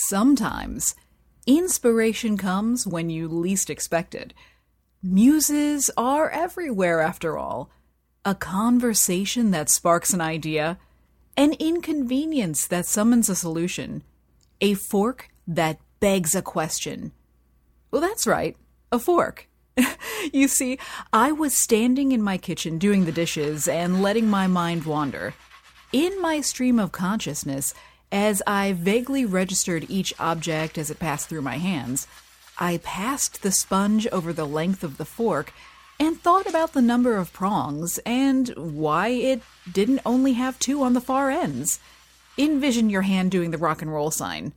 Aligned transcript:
Sometimes 0.00 0.94
inspiration 1.44 2.36
comes 2.36 2.86
when 2.86 3.10
you 3.10 3.26
least 3.26 3.68
expect 3.68 4.14
it. 4.14 4.32
Muses 5.02 5.90
are 5.96 6.30
everywhere, 6.30 7.00
after 7.00 7.36
all. 7.36 7.68
A 8.24 8.36
conversation 8.36 9.50
that 9.50 9.68
sparks 9.68 10.12
an 10.12 10.20
idea, 10.20 10.78
an 11.36 11.52
inconvenience 11.54 12.64
that 12.68 12.86
summons 12.86 13.28
a 13.28 13.34
solution, 13.34 14.04
a 14.60 14.74
fork 14.74 15.30
that 15.48 15.80
begs 15.98 16.36
a 16.36 16.42
question. 16.42 17.10
Well, 17.90 18.00
that's 18.00 18.24
right, 18.24 18.56
a 18.92 19.00
fork. 19.00 19.48
you 20.32 20.46
see, 20.46 20.78
I 21.12 21.32
was 21.32 21.60
standing 21.60 22.12
in 22.12 22.22
my 22.22 22.38
kitchen 22.38 22.78
doing 22.78 23.04
the 23.04 23.10
dishes 23.10 23.66
and 23.66 24.00
letting 24.00 24.28
my 24.28 24.46
mind 24.46 24.84
wander. 24.84 25.34
In 25.92 26.22
my 26.22 26.40
stream 26.40 26.78
of 26.78 26.92
consciousness, 26.92 27.74
as 28.10 28.42
I 28.46 28.72
vaguely 28.72 29.24
registered 29.24 29.86
each 29.88 30.14
object 30.18 30.78
as 30.78 30.90
it 30.90 30.98
passed 30.98 31.28
through 31.28 31.42
my 31.42 31.58
hands, 31.58 32.06
I 32.58 32.78
passed 32.78 33.42
the 33.42 33.52
sponge 33.52 34.06
over 34.08 34.32
the 34.32 34.46
length 34.46 34.82
of 34.82 34.96
the 34.96 35.04
fork 35.04 35.52
and 36.00 36.20
thought 36.20 36.46
about 36.46 36.72
the 36.72 36.82
number 36.82 37.16
of 37.16 37.32
prongs 37.32 37.98
and 38.06 38.48
why 38.56 39.08
it 39.08 39.42
didn't 39.70 40.00
only 40.06 40.34
have 40.34 40.58
two 40.58 40.82
on 40.82 40.92
the 40.94 41.00
far 41.00 41.30
ends. 41.30 41.80
Envision 42.38 42.88
your 42.88 43.02
hand 43.02 43.30
doing 43.30 43.50
the 43.50 43.58
rock 43.58 43.82
and 43.82 43.92
roll 43.92 44.10
sign. 44.10 44.52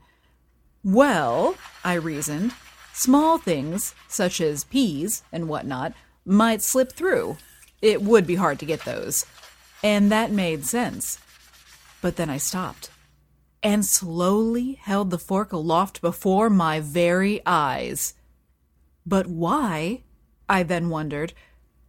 Well, 0.83 1.55
I 1.83 1.95
reasoned, 1.95 2.53
small 2.93 3.37
things, 3.37 3.95
such 4.07 4.39
as 4.39 4.63
peas 4.63 5.23
and 5.31 5.47
whatnot, 5.47 5.93
might 6.25 6.61
slip 6.61 6.93
through. 6.93 7.37
It 7.81 8.01
would 8.01 8.27
be 8.27 8.35
hard 8.35 8.59
to 8.59 8.65
get 8.65 8.85
those. 8.85 9.25
And 9.83 10.11
that 10.11 10.31
made 10.31 10.65
sense. 10.65 11.17
But 12.01 12.15
then 12.15 12.29
I 12.29 12.37
stopped 12.37 12.90
and 13.63 13.85
slowly 13.85 14.73
held 14.81 15.09
the 15.09 15.19
fork 15.19 15.51
aloft 15.53 16.01
before 16.01 16.49
my 16.49 16.79
very 16.79 17.41
eyes. 17.45 18.13
But 19.05 19.27
why, 19.27 20.03
I 20.49 20.63
then 20.63 20.89
wondered, 20.89 21.33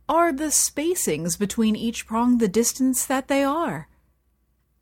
are 0.09 0.33
the 0.33 0.47
spacings 0.47 1.39
between 1.39 1.77
each 1.77 2.07
prong 2.07 2.39
the 2.39 2.49
distance 2.49 3.07
that 3.07 3.29
they 3.29 3.43
are? 3.43 3.89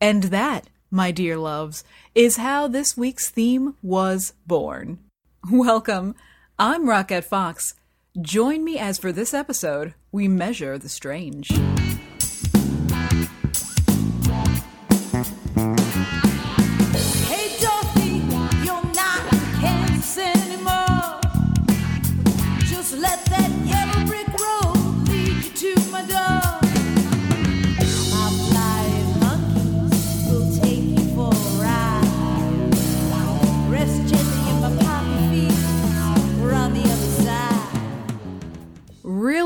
And 0.00 0.24
that, 0.24 0.68
my 0.90 1.10
dear 1.10 1.36
loves, 1.36 1.84
is 2.14 2.36
how 2.36 2.66
this 2.66 2.96
week's 2.96 3.30
theme 3.30 3.76
was 3.82 4.32
born. 4.46 4.98
Welcome. 5.50 6.14
I'm 6.58 6.88
Rocket 6.88 7.24
Fox. 7.24 7.74
Join 8.20 8.64
me 8.64 8.78
as 8.78 8.98
for 8.98 9.12
this 9.12 9.32
episode, 9.32 9.94
we 10.10 10.26
measure 10.26 10.78
the 10.78 10.88
strange. 10.88 11.50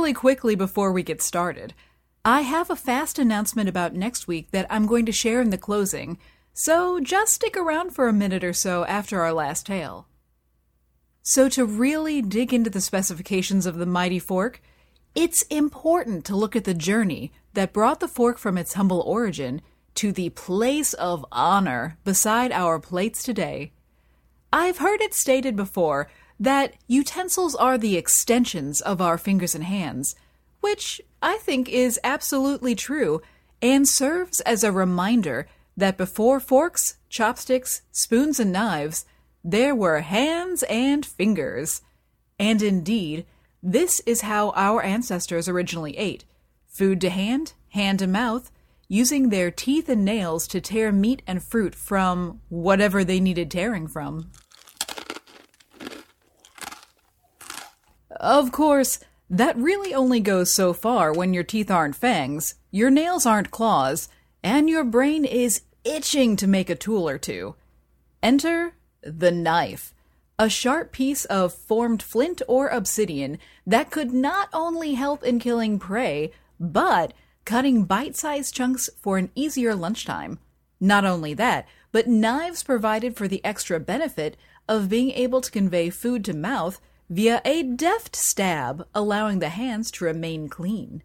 Really 0.05 0.13
quickly 0.13 0.55
before 0.55 0.93
we 0.93 1.03
get 1.03 1.23
started. 1.23 1.73
I 2.27 2.43
have 2.43 2.69
a 2.69 2.77
fast 2.77 3.19
announcement 3.19 3.71
about 3.71 3.95
next 3.95 4.29
week 4.29 4.51
that 4.51 4.67
I'm 4.69 4.85
going 4.85 5.07
to 5.07 5.13
share 5.13 5.41
in 5.41 5.49
the 5.49 5.57
closing, 5.57 6.19
so 6.53 7.01
just 7.01 7.33
stick 7.33 7.57
around 7.57 7.95
for 7.95 8.07
a 8.07 8.13
minute 8.13 8.45
or 8.45 8.53
so 8.53 8.85
after 8.85 9.23
our 9.23 9.33
last 9.33 9.65
tale. 9.65 10.07
So, 11.23 11.49
to 11.49 11.65
really 11.65 12.21
dig 12.21 12.53
into 12.53 12.69
the 12.69 12.83
specifications 12.83 13.65
of 13.65 13.77
the 13.77 13.87
mighty 13.87 14.19
fork, 14.19 14.61
it's 15.15 15.41
important 15.45 16.27
to 16.27 16.37
look 16.37 16.55
at 16.55 16.65
the 16.65 16.75
journey 16.75 17.33
that 17.55 17.73
brought 17.73 18.01
the 18.01 18.07
fork 18.07 18.37
from 18.37 18.59
its 18.59 18.75
humble 18.75 19.01
origin 19.01 19.63
to 19.95 20.13
the 20.13 20.29
place 20.29 20.93
of 20.93 21.25
honor 21.33 21.97
beside 22.05 22.53
our 22.53 22.79
plates 22.79 23.23
today. 23.23 23.73
I've 24.53 24.79
heard 24.79 25.01
it 25.01 25.15
stated 25.15 25.57
before 25.57 26.11
that 26.39 26.75
utensils 26.87 27.55
are 27.55 27.79
the 27.79 27.97
extensions 27.97 28.81
of 28.81 29.01
our 29.01 29.19
fingers 29.19 29.55
and 29.55 29.65
hands, 29.65 30.15
which 30.61 31.01
I 31.23 31.39
think 31.39 31.69
is 31.69 32.01
absolutely 32.03 32.75
true 32.75 33.23
and 33.63 33.89
serves 33.89 34.41
as 34.41 34.63
a 34.63 34.73
reminder 34.73 35.47
that 35.77 35.97
before 35.97 36.41
forks, 36.41 36.97
chopsticks, 37.09 37.83
spoons, 37.93 38.39
and 38.39 38.53
knives, 38.53 39.05
there 39.43 39.75
were 39.75 40.01
hands 40.01 40.63
and 40.65 41.05
fingers. 41.05 41.83
And 42.39 42.63
indeed, 42.63 43.27
this 43.63 44.01
is 44.01 44.23
how 44.23 44.51
our 44.51 44.83
ancestors 44.83 45.49
originally 45.49 45.97
ate 45.97 46.25
food 46.69 47.01
to 47.01 47.09
hand, 47.09 47.53
hand 47.71 48.01
to 48.01 48.07
mouth, 48.07 48.51
using 48.89 49.29
their 49.29 49.51
teeth 49.51 49.89
and 49.89 50.05
nails 50.05 50.47
to 50.49 50.61
tear 50.61 50.91
meat 50.91 51.23
and 51.27 51.43
fruit 51.43 51.75
from 51.75 52.41
whatever 52.49 53.05
they 53.05 53.21
needed 53.21 53.51
tearing 53.51 53.87
from. 53.87 54.31
Of 58.21 58.53
course, 58.53 59.01
that 59.29 59.57
really 59.57 59.95
only 59.95 60.21
goes 60.21 60.55
so 60.55 60.73
far 60.73 61.13
when 61.13 61.35
your 61.35 61.43
teeth 61.43 61.71
aren't 61.71 61.97
fangs, 61.97 62.55
your 62.71 62.91
nails 62.91 63.27
aren't 63.27 63.51
claws, 63.51 64.09
and 64.43 64.69
your 64.69 64.85
brain 64.85 65.25
is 65.25 65.63
itching 65.85 66.37
to 66.37 66.47
make 66.47 66.71
a 66.71 66.75
tool 66.75 67.09
or 67.09 67.19
two. 67.19 67.57
Enter 68.23 68.75
the 69.03 69.31
knife, 69.31 69.95
a 70.39 70.49
sharp 70.49 70.93
piece 70.93 71.25
of 71.27 71.53
formed 71.53 72.03
flint 72.03 72.43
or 72.49 72.69
obsidian 72.69 73.39
that 73.67 73.91
could 73.91 74.13
not 74.13 74.49
only 74.53 74.95
help 74.95 75.23
in 75.25 75.39
killing 75.39 75.79
prey, 75.79 76.33
but 76.59 77.13
cutting 77.45 77.85
bite 77.85 78.17
sized 78.17 78.55
chunks 78.55 78.89
for 78.97 79.19
an 79.19 79.31
easier 79.35 79.75
lunchtime. 79.75 80.39
Not 80.81 81.05
only 81.05 81.35
that, 81.35 81.67
but 81.93 82.07
knives 82.07 82.63
provided 82.63 83.17
for 83.17 83.29
the 83.29 83.45
extra 83.45 83.79
benefit 83.79 84.37
of 84.69 84.89
being 84.89 85.11
able 85.13 85.41
to 85.41 85.51
convey 85.51 85.91
food 85.91 86.25
to 86.25 86.35
mouth 86.35 86.81
via 87.09 87.41
a 87.45 87.63
deft 87.63 88.17
stab, 88.17 88.87
allowing 88.95 89.39
the 89.39 89.51
hands 89.51 89.91
to 89.93 90.05
remain 90.05 90.49
clean. 90.49 91.03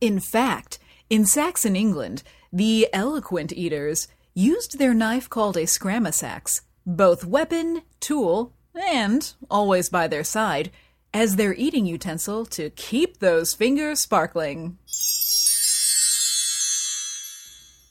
In 0.00 0.20
fact, 0.20 0.78
in 1.08 1.24
Saxon 1.24 1.76
England, 1.76 2.22
the 2.52 2.88
eloquent 2.92 3.52
eaters 3.52 4.08
used 4.34 4.78
their 4.78 4.94
knife 4.94 5.30
called 5.30 5.56
a 5.56 5.62
scramasax, 5.62 6.60
both 6.84 7.24
weapon, 7.24 7.82
tool, 8.00 8.52
and, 8.74 9.32
always 9.50 9.88
by 9.88 10.06
their 10.06 10.24
side, 10.24 10.70
as 11.14 11.36
their 11.36 11.54
eating 11.54 11.86
utensil 11.86 12.44
to 12.44 12.70
keep 12.70 13.18
those 13.18 13.54
fingers 13.54 14.00
sparkling. 14.00 14.76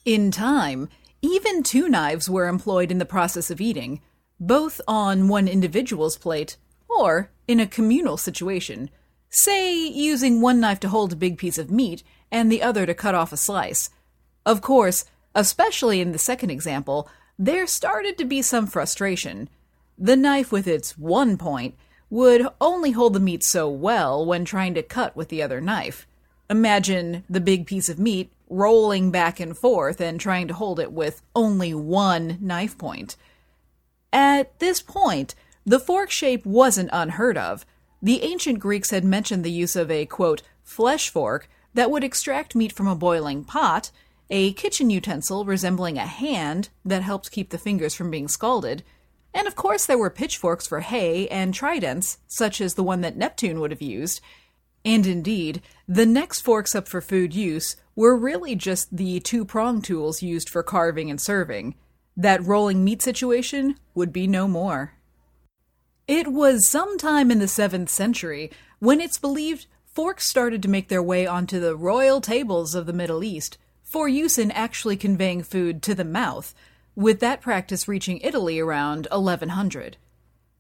In 0.06 0.30
time, 0.30 0.90
even 1.22 1.64
two 1.64 1.90
knives 1.90 2.30
were 2.30 2.48
employed 2.48 2.92
in 2.92 3.00
the 3.00 3.06
process 3.06 3.50
of 3.50 3.60
eating, 3.60 4.02
both 4.40 4.80
on 4.88 5.28
one 5.28 5.48
individual's 5.48 6.18
plate 6.18 6.58
or 6.98 7.30
in 7.48 7.60
a 7.60 7.68
communal 7.68 8.18
situation, 8.18 8.90
say 9.30 9.88
using 9.88 10.42
one 10.42 10.60
knife 10.60 10.80
to 10.82 10.90
hold 10.90 11.14
a 11.14 11.18
big 11.18 11.38
piece 11.38 11.58
of 11.58 11.72
meat 11.72 12.04
and 12.32 12.52
the 12.52 12.62
other 12.62 12.86
to 12.86 12.94
cut 12.94 13.16
off 13.16 13.34
a 13.34 13.38
slice. 13.38 13.90
Of 14.46 14.62
course, 14.62 15.06
especially 15.34 16.02
in 16.02 16.12
the 16.12 16.18
second 16.18 16.50
example, 16.50 17.10
there 17.38 17.68
started 17.68 18.18
to 18.18 18.26
be 18.26 18.42
some 18.42 18.68
frustration. 18.68 19.50
The 19.98 20.16
knife 20.16 20.52
with 20.52 20.68
its 20.68 20.98
one 20.98 21.38
point 21.38 21.76
would 22.10 22.48
only 22.62 22.92
hold 22.92 23.14
the 23.14 23.20
meat 23.20 23.44
so 23.44 23.68
well 23.70 24.26
when 24.26 24.46
trying 24.46 24.74
to 24.76 24.84
cut 24.84 25.16
with 25.16 25.30
the 25.30 25.42
other 25.42 25.60
knife. 25.60 26.08
Imagine 26.50 27.24
the 27.30 27.42
big 27.42 27.66
piece 27.66 27.90
of 27.90 28.00
meat 28.00 28.32
rolling 28.50 29.12
back 29.12 29.40
and 29.40 29.58
forth 29.58 30.00
and 30.00 30.20
trying 30.20 30.48
to 30.48 30.54
hold 30.54 30.80
it 30.80 30.92
with 30.92 31.22
only 31.36 31.74
one 31.74 32.38
knife 32.40 32.78
point. 32.78 33.16
At 34.14 34.60
this 34.60 34.82
point, 34.82 35.36
the 35.66 35.80
fork 35.80 36.12
shape 36.12 36.46
wasn't 36.46 36.90
unheard 36.94 37.38
of. 37.38 37.66
The 38.02 38.22
ancient 38.24 38.60
Greeks 38.60 38.92
had 38.92 39.04
mentioned 39.04 39.44
the 39.44 39.52
use 39.52 39.76
of 39.76 39.90
a, 39.90 40.06
quote, 40.06 40.42
flesh 40.64 41.10
fork 41.10 41.50
that 41.74 41.90
would 41.90 42.04
extract 42.04 42.56
meat 42.56 42.72
from 42.72 42.88
a 42.88 42.96
boiling 42.96 43.44
pot, 43.44 43.92
a 44.30 44.54
kitchen 44.54 44.90
utensil 44.90 45.46
resembling 45.46 45.98
a 45.98 46.06
hand 46.06 46.70
that 46.84 47.04
helped 47.04 47.32
keep 47.32 47.50
the 47.50 47.58
fingers 47.58 47.94
from 47.94 48.12
being 48.12 48.28
scalded, 48.28 48.84
and 49.34 49.48
of 49.48 49.56
course 49.56 49.86
there 49.86 49.98
were 49.98 50.10
pitchforks 50.10 50.66
for 50.66 50.80
hay 50.80 51.28
and 51.28 51.54
tridents, 51.54 52.20
such 52.28 52.62
as 52.62 52.76
the 52.76 52.84
one 52.84 53.02
that 53.02 53.18
Neptune 53.18 53.60
would 53.60 53.72
have 53.72 53.82
used. 53.82 54.22
And 54.86 55.06
indeed, 55.06 55.62
the 55.88 56.06
next 56.06 56.42
forks 56.42 56.74
up 56.74 56.88
for 56.88 57.02
food 57.02 57.36
use 57.36 57.76
were 57.96 58.16
really 58.16 58.56
just 58.56 58.96
the 58.96 59.20
two 59.20 59.44
prong 59.44 59.82
tools 59.82 60.22
used 60.22 60.50
for 60.50 60.64
carving 60.64 61.10
and 61.10 61.20
serving. 61.20 61.76
That 62.16 62.44
rolling 62.46 62.84
meat 62.84 63.02
situation 63.02 63.76
would 63.94 64.14
be 64.14 64.26
no 64.26 64.48
more. 64.48 64.94
It 66.08 66.28
was 66.28 66.68
sometime 66.68 67.32
in 67.32 67.40
the 67.40 67.46
7th 67.46 67.90
century 67.90 68.52
when 68.78 69.02
it's 69.02 69.18
believed 69.18 69.66
forks 69.88 70.30
started 70.30 70.62
to 70.62 70.70
make 70.70 70.88
their 70.88 71.02
way 71.02 71.26
onto 71.26 71.60
the 71.60 71.76
royal 71.76 72.22
tables 72.22 72.76
of 72.76 72.86
the 72.86 72.94
Middle 72.94 73.24
East 73.24 73.58
for 73.82 74.08
use 74.08 74.38
in 74.38 74.52
actually 74.52 74.98
conveying 74.98 75.42
food 75.42 75.82
to 75.82 75.96
the 75.96 76.04
mouth, 76.04 76.54
with 76.96 77.22
that 77.22 77.42
practice 77.42 77.88
reaching 77.88 78.20
Italy 78.20 78.60
around 78.60 79.08
1100. 79.10 79.98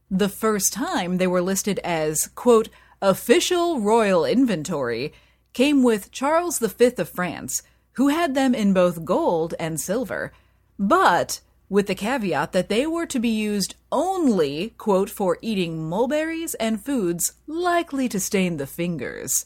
The 0.10 0.30
first 0.30 0.74
time 0.74 1.18
they 1.18 1.28
were 1.28 1.42
listed 1.42 1.80
as, 1.84 2.28
quote, 2.34 2.70
official 3.00 3.80
royal 3.82 4.26
inventory 4.26 5.14
came 5.54 5.84
with 5.84 6.12
Charles 6.12 6.58
V 6.58 6.94
of 6.98 7.10
France, 7.10 7.62
who 7.94 8.08
had 8.08 8.34
them 8.34 8.56
in 8.56 8.74
both 8.74 9.06
gold 9.06 9.54
and 9.60 9.80
silver, 9.80 10.32
but 10.80 11.42
with 11.70 11.88
the 11.88 11.96
caveat 11.96 12.52
that 12.52 12.70
they 12.70 12.86
were 12.86 13.06
to 13.08 13.20
be 13.20 13.30
used 13.30 13.76
only, 13.92 14.74
quote, 14.78 15.10
for 15.10 15.38
eating 15.42 15.88
mulberries 15.88 16.54
and 16.56 16.84
foods 16.84 17.34
likely 17.48 18.08
to 18.10 18.20
stain 18.20 18.58
the 18.58 18.68
fingers. 18.68 19.46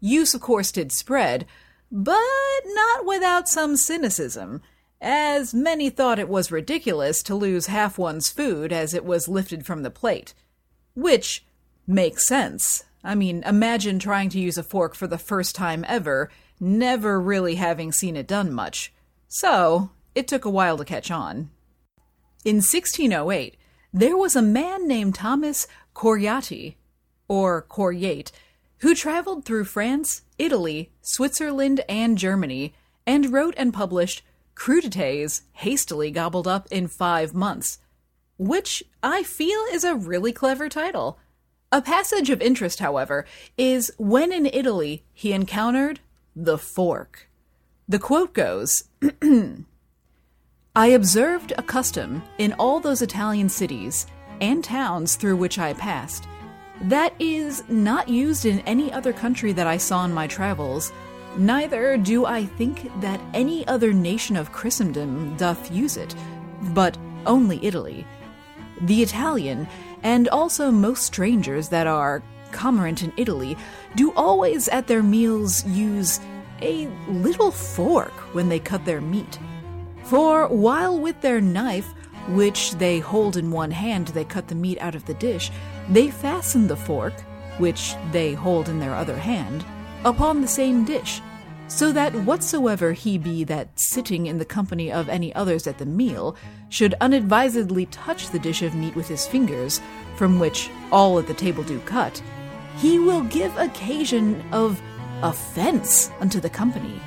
Use, 0.00 0.34
of 0.34 0.40
course, 0.40 0.72
did 0.72 0.92
spread, 0.92 1.46
but 1.90 2.18
not 2.66 3.06
without 3.06 3.48
some 3.48 3.76
cynicism, 3.76 4.60
as 5.00 5.54
many 5.54 5.90
thought 5.90 6.18
it 6.18 6.28
was 6.28 6.50
ridiculous 6.50 7.22
to 7.22 7.34
lose 7.34 7.66
half 7.66 7.98
one's 7.98 8.30
food 8.30 8.72
as 8.72 8.94
it 8.94 9.04
was 9.04 9.28
lifted 9.28 9.64
from 9.64 9.82
the 9.82 9.90
plate. 9.90 10.34
Which 10.94 11.44
makes 11.86 12.26
sense. 12.26 12.84
I 13.04 13.14
mean, 13.14 13.42
imagine 13.44 13.98
trying 13.98 14.30
to 14.30 14.40
use 14.40 14.58
a 14.58 14.64
fork 14.64 14.94
for 14.94 15.06
the 15.06 15.18
first 15.18 15.54
time 15.54 15.84
ever, 15.86 16.30
never 16.58 17.20
really 17.20 17.54
having 17.54 17.92
seen 17.92 18.16
it 18.16 18.26
done 18.26 18.52
much. 18.52 18.92
So, 19.28 19.90
it 20.16 20.26
took 20.26 20.44
a 20.44 20.50
while 20.50 20.78
to 20.78 20.84
catch 20.84 21.10
on. 21.10 21.50
In 22.44 22.56
1608, 22.56 23.56
there 23.92 24.16
was 24.16 24.34
a 24.34 24.42
man 24.42 24.88
named 24.88 25.14
Thomas 25.14 25.68
Coryati, 25.94 26.74
or 27.28 27.62
Coryate, 27.62 28.32
who 28.78 28.94
traveled 28.94 29.44
through 29.44 29.64
France, 29.64 30.22
Italy, 30.38 30.90
Switzerland, 31.02 31.82
and 31.88 32.16
Germany, 32.18 32.74
and 33.06 33.32
wrote 33.32 33.54
and 33.56 33.72
published 33.72 34.22
crudités 34.54 35.42
hastily 35.52 36.10
gobbled 36.10 36.48
up 36.48 36.66
in 36.70 36.88
five 36.88 37.34
months, 37.34 37.78
which 38.38 38.82
I 39.02 39.22
feel 39.22 39.60
is 39.72 39.84
a 39.84 39.94
really 39.94 40.32
clever 40.32 40.68
title. 40.68 41.18
A 41.70 41.82
passage 41.82 42.30
of 42.30 42.40
interest, 42.40 42.78
however, 42.78 43.26
is 43.58 43.92
when 43.98 44.32
in 44.32 44.46
Italy 44.46 45.04
he 45.12 45.32
encountered 45.32 46.00
the 46.34 46.56
fork. 46.56 47.28
The 47.88 47.98
quote 47.98 48.32
goes 48.34 48.84
I 50.76 50.88
observed 50.88 51.54
a 51.56 51.62
custom 51.62 52.22
in 52.36 52.52
all 52.58 52.80
those 52.80 53.00
Italian 53.00 53.48
cities 53.48 54.06
and 54.42 54.62
towns 54.62 55.16
through 55.16 55.36
which 55.38 55.58
I 55.58 55.72
passed 55.72 56.28
that 56.82 57.14
is 57.18 57.64
not 57.68 58.10
used 58.10 58.44
in 58.44 58.60
any 58.60 58.92
other 58.92 59.14
country 59.14 59.52
that 59.52 59.66
I 59.66 59.78
saw 59.78 60.04
in 60.04 60.12
my 60.12 60.26
travels, 60.26 60.92
neither 61.38 61.96
do 61.96 62.26
I 62.26 62.44
think 62.44 62.90
that 63.00 63.20
any 63.32 63.66
other 63.66 63.94
nation 63.94 64.36
of 64.36 64.52
Christendom 64.52 65.34
doth 65.36 65.72
use 65.72 65.96
it, 65.96 66.14
but 66.74 66.98
only 67.24 67.64
Italy. 67.64 68.06
The 68.82 69.02
Italian, 69.02 69.66
and 70.02 70.28
also 70.28 70.70
most 70.70 71.04
strangers 71.04 71.70
that 71.70 71.86
are 71.86 72.22
commerant 72.52 73.02
in 73.02 73.14
Italy, 73.16 73.56
do 73.94 74.12
always 74.12 74.68
at 74.68 74.86
their 74.86 75.02
meals 75.02 75.64
use 75.64 76.20
a 76.60 76.86
little 77.08 77.50
fork 77.50 78.12
when 78.34 78.50
they 78.50 78.58
cut 78.58 78.84
their 78.84 79.00
meat. 79.00 79.38
For 80.06 80.46
while 80.46 81.00
with 81.00 81.20
their 81.20 81.40
knife, 81.40 81.92
which 82.28 82.72
they 82.74 83.00
hold 83.00 83.36
in 83.36 83.50
one 83.50 83.72
hand, 83.72 84.08
they 84.08 84.24
cut 84.24 84.46
the 84.46 84.54
meat 84.54 84.78
out 84.80 84.94
of 84.94 85.04
the 85.04 85.14
dish, 85.14 85.50
they 85.90 86.10
fasten 86.10 86.68
the 86.68 86.76
fork, 86.76 87.12
which 87.58 87.96
they 88.12 88.32
hold 88.32 88.68
in 88.68 88.78
their 88.78 88.94
other 88.94 89.16
hand, 89.16 89.64
upon 90.04 90.40
the 90.40 90.48
same 90.48 90.84
dish, 90.84 91.20
so 91.66 91.90
that 91.90 92.14
whatsoever 92.14 92.92
he 92.92 93.18
be 93.18 93.42
that 93.44 93.68
sitting 93.80 94.26
in 94.26 94.38
the 94.38 94.44
company 94.44 94.92
of 94.92 95.08
any 95.08 95.34
others 95.34 95.66
at 95.66 95.78
the 95.78 95.86
meal 95.86 96.36
should 96.68 96.94
unadvisedly 97.00 97.86
touch 97.86 98.30
the 98.30 98.38
dish 98.38 98.62
of 98.62 98.76
meat 98.76 98.94
with 98.94 99.08
his 99.08 99.26
fingers, 99.26 99.80
from 100.14 100.38
which 100.38 100.70
all 100.92 101.18
at 101.18 101.26
the 101.26 101.34
table 101.34 101.64
do 101.64 101.80
cut, 101.80 102.22
he 102.76 103.00
will 103.00 103.22
give 103.24 103.56
occasion 103.56 104.40
of 104.52 104.80
offense 105.22 106.12
unto 106.20 106.38
the 106.38 106.50
company 106.50 107.00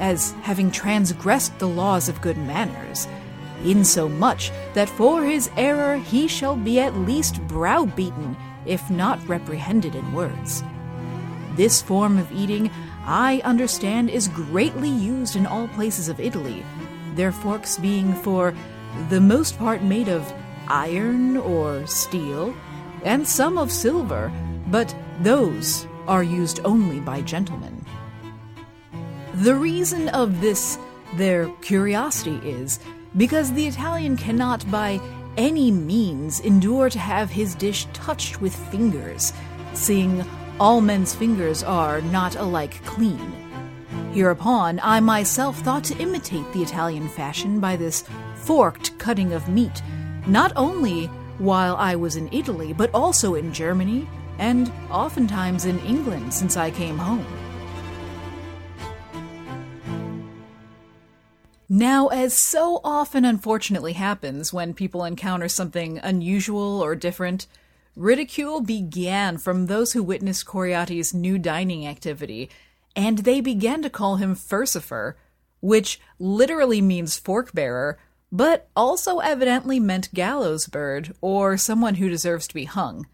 as 0.00 0.32
having 0.42 0.70
transgressed 0.70 1.58
the 1.58 1.68
laws 1.68 2.08
of 2.08 2.20
good 2.20 2.36
manners, 2.38 3.06
insomuch 3.64 4.50
that 4.74 4.88
for 4.88 5.24
his 5.24 5.50
error 5.56 5.96
he 5.96 6.28
shall 6.28 6.56
be 6.56 6.78
at 6.80 6.96
least 6.96 7.40
browbeaten, 7.48 8.36
if 8.66 8.88
not 8.90 9.26
reprehended 9.28 9.94
in 9.94 10.12
words. 10.12 10.62
This 11.54 11.80
form 11.80 12.18
of 12.18 12.30
eating, 12.32 12.70
I 13.04 13.40
understand, 13.44 14.10
is 14.10 14.28
greatly 14.28 14.90
used 14.90 15.36
in 15.36 15.46
all 15.46 15.68
places 15.68 16.08
of 16.08 16.20
Italy, 16.20 16.64
their 17.14 17.32
forks 17.32 17.78
being 17.78 18.12
for 18.14 18.54
the 19.08 19.20
most 19.20 19.58
part 19.58 19.82
made 19.82 20.08
of 20.08 20.32
iron 20.68 21.36
or 21.36 21.86
steel, 21.86 22.54
and 23.04 23.26
some 23.26 23.56
of 23.56 23.70
silver, 23.70 24.32
but 24.68 24.94
those 25.20 25.86
are 26.08 26.22
used 26.22 26.60
only 26.64 27.00
by 27.00 27.20
gentlemen. 27.22 27.75
The 29.36 29.54
reason 29.54 30.08
of 30.08 30.40
this 30.40 30.78
their 31.16 31.50
curiosity 31.60 32.40
is 32.42 32.80
because 33.18 33.52
the 33.52 33.66
Italian 33.66 34.16
cannot 34.16 34.68
by 34.70 34.98
any 35.36 35.70
means 35.70 36.40
endure 36.40 36.88
to 36.88 36.98
have 36.98 37.28
his 37.28 37.54
dish 37.54 37.86
touched 37.92 38.40
with 38.40 38.56
fingers, 38.70 39.34
seeing 39.74 40.24
all 40.58 40.80
men's 40.80 41.14
fingers 41.14 41.62
are 41.62 42.00
not 42.00 42.36
alike 42.36 42.82
clean. 42.86 43.30
Hereupon, 44.14 44.80
I 44.82 45.00
myself 45.00 45.58
thought 45.58 45.84
to 45.84 45.98
imitate 45.98 46.50
the 46.54 46.62
Italian 46.62 47.06
fashion 47.06 47.60
by 47.60 47.76
this 47.76 48.04
forked 48.36 48.98
cutting 48.98 49.34
of 49.34 49.50
meat, 49.50 49.82
not 50.26 50.52
only 50.56 51.08
while 51.36 51.76
I 51.76 51.94
was 51.94 52.16
in 52.16 52.30
Italy, 52.32 52.72
but 52.72 52.90
also 52.94 53.34
in 53.34 53.52
Germany, 53.52 54.08
and 54.38 54.72
oftentimes 54.90 55.66
in 55.66 55.78
England 55.80 56.32
since 56.32 56.56
I 56.56 56.70
came 56.70 56.96
home. 56.96 57.45
Now, 61.78 62.06
as 62.06 62.40
so 62.40 62.80
often 62.82 63.26
unfortunately 63.26 63.92
happens 63.92 64.50
when 64.50 64.72
people 64.72 65.04
encounter 65.04 65.46
something 65.46 65.98
unusual 65.98 66.82
or 66.82 66.94
different, 66.94 67.46
ridicule 67.94 68.62
began 68.62 69.36
from 69.36 69.66
those 69.66 69.92
who 69.92 70.02
witnessed 70.02 70.46
Coryati's 70.46 71.12
new 71.12 71.36
dining 71.36 71.86
activity, 71.86 72.48
and 72.96 73.18
they 73.18 73.42
began 73.42 73.82
to 73.82 73.90
call 73.90 74.16
him 74.16 74.34
Furcifer, 74.34 75.16
which 75.60 76.00
literally 76.18 76.80
means 76.80 77.18
fork 77.18 77.52
bearer, 77.52 77.98
but 78.32 78.70
also 78.74 79.18
evidently 79.18 79.78
meant 79.78 80.14
gallows 80.14 80.66
bird 80.66 81.14
or 81.20 81.58
someone 81.58 81.96
who 81.96 82.08
deserves 82.08 82.48
to 82.48 82.54
be 82.54 82.64
hung. 82.64 83.06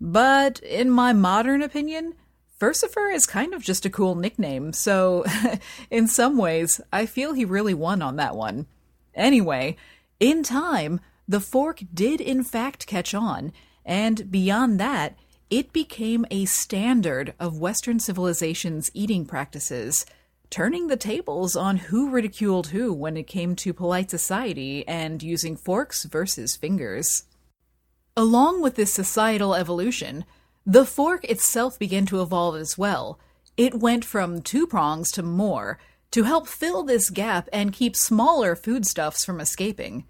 But 0.00 0.58
in 0.60 0.88
my 0.88 1.12
modern 1.12 1.60
opinion, 1.60 2.14
Furcifer 2.60 3.12
is 3.12 3.24
kind 3.24 3.54
of 3.54 3.62
just 3.62 3.86
a 3.86 3.90
cool 3.90 4.14
nickname, 4.14 4.74
so 4.74 5.24
in 5.90 6.06
some 6.06 6.36
ways, 6.36 6.78
I 6.92 7.06
feel 7.06 7.32
he 7.32 7.46
really 7.46 7.72
won 7.72 8.02
on 8.02 8.16
that 8.16 8.36
one. 8.36 8.66
Anyway, 9.14 9.76
in 10.20 10.42
time, 10.42 11.00
the 11.26 11.40
fork 11.40 11.80
did 11.94 12.20
in 12.20 12.44
fact 12.44 12.86
catch 12.86 13.14
on, 13.14 13.52
and 13.82 14.30
beyond 14.30 14.78
that, 14.78 15.16
it 15.48 15.72
became 15.72 16.26
a 16.30 16.44
standard 16.44 17.32
of 17.40 17.58
Western 17.58 17.98
civilization's 17.98 18.90
eating 18.92 19.24
practices, 19.24 20.04
turning 20.50 20.88
the 20.88 20.98
tables 20.98 21.56
on 21.56 21.78
who 21.78 22.10
ridiculed 22.10 22.68
who 22.68 22.92
when 22.92 23.16
it 23.16 23.26
came 23.26 23.56
to 23.56 23.72
polite 23.72 24.10
society 24.10 24.86
and 24.86 25.22
using 25.22 25.56
forks 25.56 26.04
versus 26.04 26.56
fingers. 26.56 27.24
Along 28.18 28.60
with 28.60 28.74
this 28.74 28.92
societal 28.92 29.54
evolution, 29.54 30.26
the 30.70 30.84
fork 30.84 31.24
itself 31.24 31.80
began 31.80 32.06
to 32.06 32.22
evolve 32.22 32.54
as 32.54 32.78
well. 32.78 33.18
It 33.56 33.74
went 33.74 34.04
from 34.04 34.40
two 34.40 34.68
prongs 34.68 35.10
to 35.12 35.22
more 35.24 35.80
to 36.12 36.22
help 36.22 36.46
fill 36.46 36.84
this 36.84 37.10
gap 37.10 37.48
and 37.52 37.72
keep 37.72 37.96
smaller 37.96 38.54
foodstuffs 38.54 39.24
from 39.24 39.40
escaping. 39.40 40.04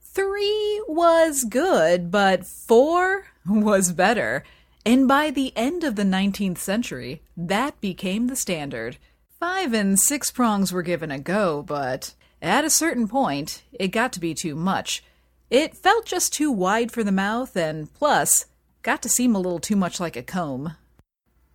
Three 0.00 0.82
was 0.88 1.44
good, 1.44 2.10
but 2.10 2.44
four 2.44 3.26
was 3.46 3.92
better. 3.92 4.42
And 4.84 5.06
by 5.06 5.30
the 5.30 5.52
end 5.54 5.84
of 5.84 5.94
the 5.94 6.02
19th 6.02 6.58
century, 6.58 7.22
that 7.36 7.80
became 7.80 8.26
the 8.26 8.36
standard. 8.36 8.96
Five 9.38 9.72
and 9.72 9.96
six 9.96 10.32
prongs 10.32 10.72
were 10.72 10.82
given 10.82 11.12
a 11.12 11.20
go, 11.20 11.62
but 11.62 12.14
at 12.42 12.64
a 12.64 12.70
certain 12.70 13.06
point, 13.06 13.62
it 13.72 13.88
got 13.88 14.12
to 14.14 14.20
be 14.20 14.34
too 14.34 14.56
much. 14.56 15.04
It 15.50 15.76
felt 15.76 16.04
just 16.04 16.32
too 16.32 16.50
wide 16.50 16.90
for 16.90 17.04
the 17.04 17.12
mouth, 17.12 17.56
and 17.56 17.94
plus, 17.94 18.46
got 18.84 19.02
to 19.02 19.08
seem 19.08 19.34
a 19.34 19.40
little 19.40 19.58
too 19.58 19.74
much 19.74 19.98
like 19.98 20.14
a 20.14 20.22
comb. 20.22 20.76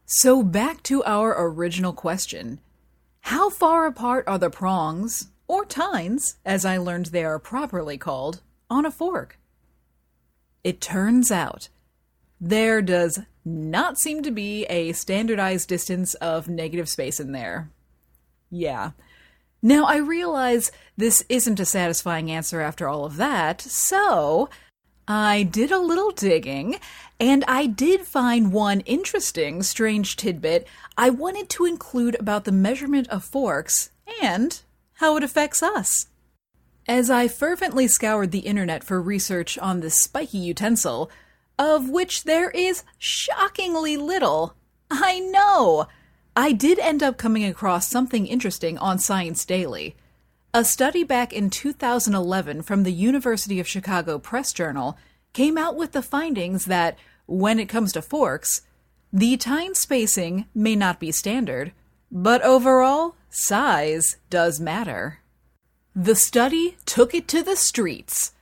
So, 0.05 0.43
back 0.43 0.83
to 0.83 1.03
our 1.03 1.35
original 1.37 1.93
question 1.93 2.59
How 3.21 3.49
far 3.49 3.85
apart 3.85 4.25
are 4.27 4.39
the 4.39 4.49
prongs, 4.49 5.29
or 5.47 5.63
tines, 5.63 6.37
as 6.43 6.65
I 6.65 6.77
learned 6.77 7.07
they 7.07 7.23
are 7.23 7.39
properly 7.39 7.97
called, 7.97 8.41
on 8.69 8.85
a 8.85 8.91
fork? 8.91 9.39
It 10.63 10.81
turns 10.81 11.31
out 11.31 11.69
there 12.41 12.81
does 12.81 13.19
not 13.45 13.99
seem 13.99 14.23
to 14.23 14.31
be 14.31 14.65
a 14.65 14.91
standardized 14.93 15.69
distance 15.69 16.15
of 16.15 16.49
negative 16.49 16.89
space 16.89 17.19
in 17.19 17.31
there. 17.31 17.69
Yeah. 18.49 18.91
Now, 19.61 19.85
I 19.85 19.97
realize 19.97 20.71
this 20.97 21.23
isn't 21.29 21.59
a 21.59 21.65
satisfying 21.65 22.31
answer 22.31 22.61
after 22.61 22.87
all 22.87 23.05
of 23.05 23.17
that, 23.17 23.61
so 23.61 24.49
I 25.11 25.41
did 25.41 25.71
a 25.71 25.79
little 25.79 26.11
digging, 26.11 26.75
and 27.19 27.43
I 27.47 27.65
did 27.65 28.01
find 28.01 28.53
one 28.53 28.81
interesting, 28.81 29.63
strange 29.63 30.15
tidbit 30.15 30.67
I 30.95 31.09
wanted 31.09 31.49
to 31.49 31.65
include 31.65 32.15
about 32.19 32.43
the 32.45 32.51
measurement 32.51 33.09
of 33.09 33.23
forks 33.23 33.89
and 34.21 34.61
how 34.93 35.17
it 35.17 35.23
affects 35.23 35.63
us. 35.63 36.05
As 36.87 37.09
I 37.09 37.27
fervently 37.27 37.87
scoured 37.87 38.29
the 38.29 38.39
internet 38.39 38.83
for 38.83 39.01
research 39.01 39.57
on 39.57 39.79
this 39.79 39.95
spiky 39.95 40.37
utensil, 40.37 41.09
of 41.57 41.89
which 41.89 42.25
there 42.25 42.51
is 42.51 42.83
shockingly 42.99 43.97
little, 43.97 44.53
I 44.91 45.19
know! 45.19 45.87
I 46.35 46.51
did 46.51 46.77
end 46.77 47.01
up 47.01 47.17
coming 47.17 47.45
across 47.45 47.87
something 47.87 48.27
interesting 48.27 48.77
on 48.77 48.99
Science 48.99 49.43
Daily. 49.43 49.95
A 50.51 50.65
study 50.65 51.03
back 51.03 51.31
in 51.31 51.51
2011 51.51 52.63
from 52.63 52.81
the 52.81 52.91
University 52.91 53.59
of 53.59 53.67
Chicago 53.67 54.17
Press 54.17 54.51
Journal 54.51 54.97
came 55.31 55.59
out 55.59 55.75
with 55.75 55.91
the 55.91 56.01
findings 56.01 56.65
that, 56.65 56.97
when 57.27 57.59
it 57.59 57.69
comes 57.69 57.93
to 57.93 58.01
forks, 58.01 58.63
the 59.13 59.37
tine 59.37 59.75
spacing 59.75 60.45
may 60.55 60.75
not 60.75 60.99
be 60.99 61.11
standard, 61.11 61.71
but 62.11 62.41
overall, 62.41 63.13
size 63.29 64.17
does 64.31 64.59
matter. 64.59 65.19
The 65.95 66.15
study 66.15 66.77
took 66.83 67.13
it 67.13 67.27
to 67.27 67.43
the 67.43 67.55
streets, 67.55 68.33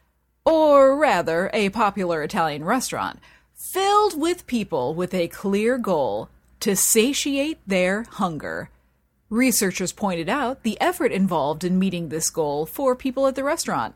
or 0.45 0.95
rather, 0.95 1.49
a 1.51 1.67
popular 1.71 2.23
Italian 2.23 2.63
restaurant, 2.63 3.19
filled 3.53 4.17
with 4.17 4.47
people 4.47 4.95
with 4.95 5.13
a 5.13 5.27
clear 5.27 5.77
goal 5.77 6.29
to 6.61 6.73
satiate 6.73 7.59
their 7.67 8.03
hunger. 8.03 8.69
Researchers 9.29 9.91
pointed 9.91 10.29
out 10.29 10.63
the 10.63 10.79
effort 10.79 11.11
involved 11.11 11.63
in 11.63 11.79
meeting 11.79 12.09
this 12.09 12.29
goal 12.29 12.65
for 12.65 12.95
people 12.95 13.27
at 13.27 13.35
the 13.35 13.43
restaurant 13.43 13.95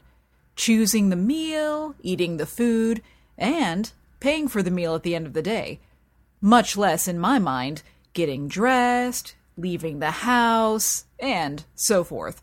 choosing 0.55 1.09
the 1.09 1.15
meal, 1.15 1.95
eating 2.01 2.37
the 2.37 2.45
food, 2.45 3.01
and 3.37 3.91
paying 4.19 4.47
for 4.47 4.61
the 4.61 4.69
meal 4.69 4.93
at 4.93 5.03
the 5.03 5.15
end 5.15 5.25
of 5.25 5.33
the 5.33 5.41
day. 5.41 5.79
Much 6.41 6.77
less, 6.77 7.07
in 7.07 7.17
my 7.17 7.39
mind, 7.39 7.81
getting 8.13 8.47
dressed, 8.47 9.35
leaving 9.57 9.99
the 9.99 10.11
house, 10.11 11.05
and 11.19 11.63
so 11.73 12.03
forth. 12.03 12.41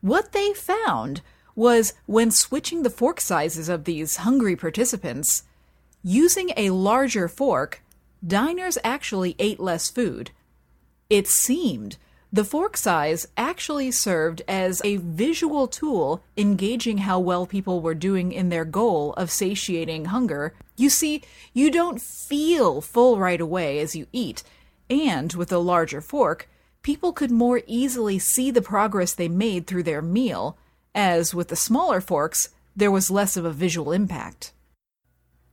What 0.00 0.32
they 0.32 0.52
found 0.52 1.20
was 1.54 1.94
when 2.06 2.30
switching 2.30 2.82
the 2.82 2.90
fork 2.90 3.20
sizes 3.20 3.68
of 3.68 3.84
these 3.84 4.18
hungry 4.18 4.56
participants, 4.56 5.44
using 6.02 6.50
a 6.56 6.70
larger 6.70 7.28
fork, 7.28 7.82
diners 8.26 8.78
actually 8.84 9.36
ate 9.38 9.60
less 9.60 9.90
food. 9.90 10.30
It 11.14 11.28
seemed 11.28 11.96
the 12.32 12.42
fork 12.42 12.76
size 12.76 13.28
actually 13.36 13.92
served 13.92 14.42
as 14.48 14.82
a 14.82 14.96
visual 14.96 15.68
tool 15.68 16.24
engaging 16.36 16.98
how 16.98 17.20
well 17.20 17.46
people 17.46 17.80
were 17.80 17.94
doing 17.94 18.32
in 18.32 18.48
their 18.48 18.64
goal 18.64 19.12
of 19.12 19.30
satiating 19.30 20.06
hunger. 20.06 20.54
You 20.76 20.90
see, 20.90 21.22
you 21.52 21.70
don't 21.70 22.02
feel 22.02 22.80
full 22.80 23.16
right 23.16 23.40
away 23.40 23.78
as 23.78 23.94
you 23.94 24.08
eat, 24.12 24.42
and 24.90 25.32
with 25.34 25.52
a 25.52 25.58
larger 25.58 26.00
fork, 26.00 26.48
people 26.82 27.12
could 27.12 27.30
more 27.30 27.62
easily 27.68 28.18
see 28.18 28.50
the 28.50 28.60
progress 28.60 29.14
they 29.14 29.28
made 29.28 29.68
through 29.68 29.84
their 29.84 30.02
meal, 30.02 30.58
as 30.96 31.32
with 31.32 31.46
the 31.46 31.54
smaller 31.54 32.00
forks, 32.00 32.48
there 32.74 32.90
was 32.90 33.08
less 33.08 33.36
of 33.36 33.44
a 33.44 33.52
visual 33.52 33.92
impact. 33.92 34.52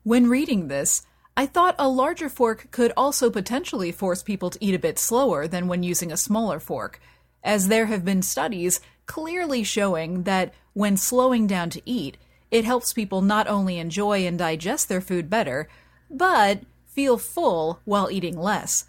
When 0.01 0.27
reading 0.27 0.69
this, 0.69 1.03
I 1.41 1.47
thought 1.47 1.73
a 1.79 1.89
larger 1.89 2.29
fork 2.29 2.67
could 2.69 2.93
also 2.95 3.31
potentially 3.31 3.91
force 3.91 4.21
people 4.21 4.51
to 4.51 4.63
eat 4.63 4.75
a 4.75 4.85
bit 4.87 4.99
slower 4.99 5.47
than 5.47 5.67
when 5.67 5.81
using 5.81 6.11
a 6.11 6.15
smaller 6.15 6.59
fork, 6.59 7.01
as 7.43 7.67
there 7.67 7.87
have 7.87 8.05
been 8.05 8.21
studies 8.21 8.79
clearly 9.07 9.63
showing 9.63 10.21
that 10.21 10.53
when 10.73 10.97
slowing 10.97 11.47
down 11.47 11.71
to 11.71 11.81
eat, 11.83 12.17
it 12.51 12.63
helps 12.63 12.93
people 12.93 13.23
not 13.23 13.47
only 13.47 13.79
enjoy 13.79 14.23
and 14.27 14.37
digest 14.37 14.87
their 14.87 15.01
food 15.01 15.31
better, 15.31 15.67
but 16.11 16.61
feel 16.85 17.17
full 17.17 17.79
while 17.85 18.11
eating 18.11 18.37
less. 18.37 18.85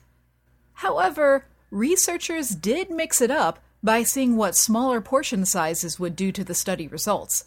However, 0.75 1.47
researchers 1.71 2.51
did 2.51 2.91
mix 2.91 3.23
it 3.23 3.31
up 3.31 3.61
by 3.83 4.03
seeing 4.03 4.37
what 4.37 4.57
smaller 4.57 5.01
portion 5.01 5.47
sizes 5.47 5.99
would 5.99 6.15
do 6.15 6.31
to 6.33 6.45
the 6.45 6.55
study 6.55 6.87
results. 6.87 7.47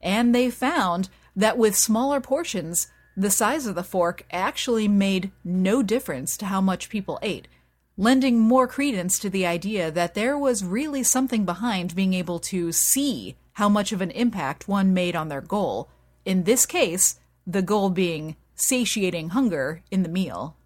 And 0.00 0.32
they 0.32 0.48
found 0.48 1.08
that 1.34 1.58
with 1.58 1.74
smaller 1.74 2.20
portions, 2.20 2.86
the 3.16 3.30
size 3.30 3.66
of 3.66 3.74
the 3.74 3.84
fork 3.84 4.24
actually 4.32 4.88
made 4.88 5.30
no 5.44 5.82
difference 5.82 6.36
to 6.36 6.46
how 6.46 6.60
much 6.60 6.88
people 6.88 7.18
ate, 7.22 7.48
lending 7.96 8.40
more 8.40 8.66
credence 8.66 9.18
to 9.18 9.30
the 9.30 9.46
idea 9.46 9.90
that 9.90 10.14
there 10.14 10.36
was 10.36 10.64
really 10.64 11.02
something 11.02 11.44
behind 11.44 11.94
being 11.94 12.14
able 12.14 12.40
to 12.40 12.72
see 12.72 13.36
how 13.54 13.68
much 13.68 13.92
of 13.92 14.00
an 14.00 14.10
impact 14.10 14.66
one 14.66 14.92
made 14.92 15.14
on 15.14 15.28
their 15.28 15.40
goal. 15.40 15.88
In 16.24 16.42
this 16.42 16.66
case, 16.66 17.20
the 17.46 17.62
goal 17.62 17.90
being 17.90 18.36
satiating 18.56 19.30
hunger 19.30 19.82
in 19.90 20.02
the 20.02 20.08
meal. 20.08 20.56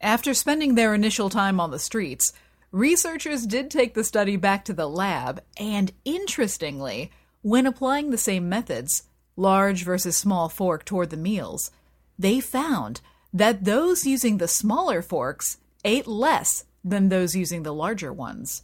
After 0.00 0.34
spending 0.34 0.74
their 0.74 0.94
initial 0.94 1.28
time 1.28 1.60
on 1.60 1.70
the 1.70 1.78
streets, 1.78 2.32
researchers 2.72 3.46
did 3.46 3.70
take 3.70 3.94
the 3.94 4.04
study 4.04 4.36
back 4.36 4.64
to 4.64 4.72
the 4.72 4.88
lab, 4.88 5.42
and 5.58 5.92
interestingly, 6.04 7.10
when 7.42 7.66
applying 7.66 8.10
the 8.10 8.18
same 8.18 8.48
methods, 8.48 9.04
large 9.40 9.84
versus 9.84 10.16
small 10.16 10.48
fork 10.48 10.84
toward 10.84 11.10
the 11.10 11.16
meals, 11.16 11.70
they 12.18 12.40
found 12.40 13.00
that 13.32 13.64
those 13.64 14.06
using 14.06 14.38
the 14.38 14.48
smaller 14.48 15.02
forks 15.02 15.56
ate 15.84 16.06
less 16.06 16.64
than 16.84 17.08
those 17.08 17.34
using 17.34 17.62
the 17.62 17.74
larger 17.74 18.12
ones. 18.12 18.62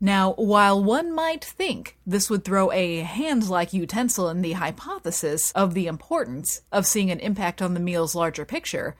Now, 0.00 0.32
while 0.32 0.82
one 0.82 1.14
might 1.14 1.44
think 1.44 1.96
this 2.04 2.28
would 2.28 2.44
throw 2.44 2.72
a 2.72 2.98
hand 2.98 3.48
like 3.48 3.72
utensil 3.72 4.28
in 4.28 4.42
the 4.42 4.52
hypothesis 4.52 5.52
of 5.52 5.74
the 5.74 5.86
importance 5.86 6.62
of 6.72 6.86
seeing 6.86 7.10
an 7.10 7.20
impact 7.20 7.62
on 7.62 7.74
the 7.74 7.80
meal's 7.80 8.14
larger 8.14 8.44
picture, 8.44 8.96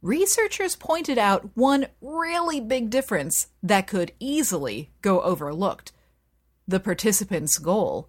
researchers 0.00 0.76
pointed 0.76 1.18
out 1.18 1.50
one 1.54 1.88
really 2.00 2.60
big 2.60 2.88
difference 2.88 3.48
that 3.64 3.88
could 3.88 4.12
easily 4.20 4.90
go 5.02 5.20
overlooked 5.22 5.92
the 6.68 6.80
participants' 6.80 7.58
goal. 7.58 8.08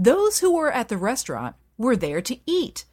Those 0.00 0.38
who 0.38 0.54
were 0.54 0.70
at 0.70 0.88
the 0.88 0.96
restaurant 0.96 1.56
were 1.76 1.96
there 1.96 2.20
to 2.22 2.38
eat. 2.46 2.84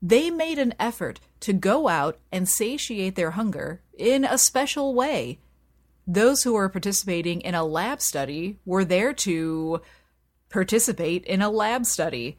They 0.00 0.30
made 0.30 0.60
an 0.60 0.74
effort 0.78 1.18
to 1.40 1.52
go 1.52 1.88
out 1.88 2.18
and 2.30 2.48
satiate 2.48 3.16
their 3.16 3.32
hunger 3.32 3.80
in 3.92 4.24
a 4.24 4.38
special 4.38 4.94
way. 4.94 5.40
Those 6.06 6.44
who 6.44 6.52
were 6.52 6.68
participating 6.68 7.40
in 7.40 7.56
a 7.56 7.64
lab 7.64 8.00
study 8.00 8.58
were 8.64 8.84
there 8.84 9.12
to 9.14 9.80
participate 10.48 11.24
in 11.24 11.42
a 11.42 11.50
lab 11.50 11.86
study. 11.86 12.38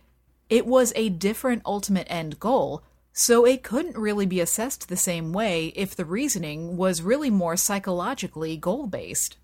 It 0.49 0.65
was 0.65 0.93
a 0.95 1.09
different 1.09 1.63
ultimate 1.65 2.07
end 2.09 2.39
goal, 2.39 2.83
so 3.11 3.45
it 3.45 3.63
couldn't 3.63 3.97
really 3.97 4.25
be 4.25 4.39
assessed 4.39 4.87
the 4.87 4.95
same 4.95 5.33
way 5.33 5.73
if 5.75 5.93
the 5.93 6.05
reasoning 6.05 6.77
was 6.77 7.01
really 7.01 7.29
more 7.29 7.57
psychologically 7.57 8.55
goal 8.55 8.87
based. 8.87 9.35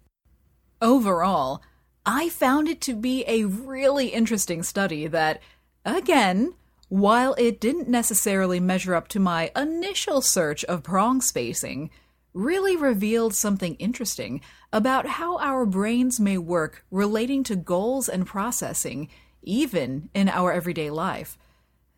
Overall, 0.81 1.61
I 2.05 2.29
found 2.29 2.67
it 2.67 2.81
to 2.81 2.93
be 2.93 3.23
a 3.27 3.45
really 3.45 4.07
interesting 4.07 4.63
study 4.63 5.07
that, 5.07 5.41
again, 5.85 6.53
while 6.89 7.35
it 7.37 7.61
didn't 7.61 7.87
necessarily 7.87 8.59
measure 8.59 8.95
up 8.95 9.07
to 9.09 9.19
my 9.19 9.51
initial 9.55 10.21
search 10.21 10.63
of 10.65 10.83
prong 10.83 11.21
spacing, 11.21 11.89
really 12.33 12.75
revealed 12.75 13.35
something 13.35 13.75
interesting 13.75 14.41
about 14.73 15.05
how 15.05 15.37
our 15.37 15.65
brains 15.65 16.19
may 16.19 16.37
work 16.37 16.85
relating 16.89 17.43
to 17.43 17.55
goals 17.55 18.09
and 18.09 18.25
processing, 18.25 19.07
even 19.43 20.09
in 20.13 20.27
our 20.27 20.51
everyday 20.51 20.89
life. 20.89 21.37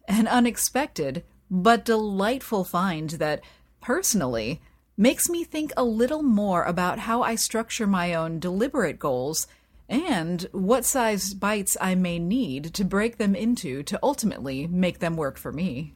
An 0.08 0.28
unexpected 0.28 1.24
but 1.50 1.86
delightful 1.86 2.64
find 2.64 3.12
that, 3.12 3.42
personally, 3.80 4.62
makes 4.98 5.30
me 5.30 5.44
think 5.44 5.72
a 5.78 5.84
little 5.84 6.24
more 6.24 6.64
about 6.64 7.00
how 7.00 7.22
I 7.22 7.36
structure 7.36 7.88
my 7.88 8.14
own 8.14 8.40
deliberate 8.40 9.00
goals 9.00 9.48
and 9.90 10.48
what 10.52 10.86
size 10.86 11.34
bites 11.34 11.78
I 11.80 11.96
may 11.96 12.20
need 12.20 12.74
to 12.76 12.86
break 12.86 13.18
them 13.18 13.36
into 13.36 13.84
to 13.84 14.00
ultimately 14.02 14.68
make 14.68 15.00
them 15.00 15.16
work 15.16 15.38
for 15.38 15.52
me. 15.52 15.94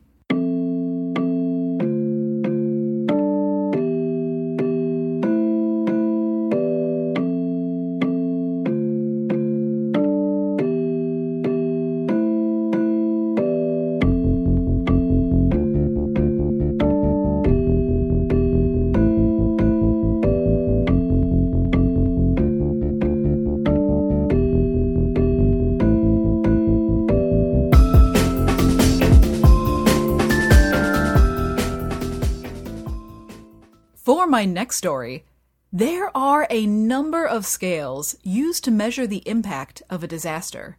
For 34.17 34.25
my 34.25 34.45
next 34.45 34.77
story, 34.77 35.25
There 35.71 36.09
are 36.17 36.47
a 36.49 36.65
number 36.65 37.23
of 37.23 37.45
scales 37.45 38.15
used 38.23 38.63
to 38.63 38.71
measure 38.71 39.05
the 39.05 39.21
impact 39.27 39.83
of 39.91 40.03
a 40.03 40.07
disaster. 40.07 40.77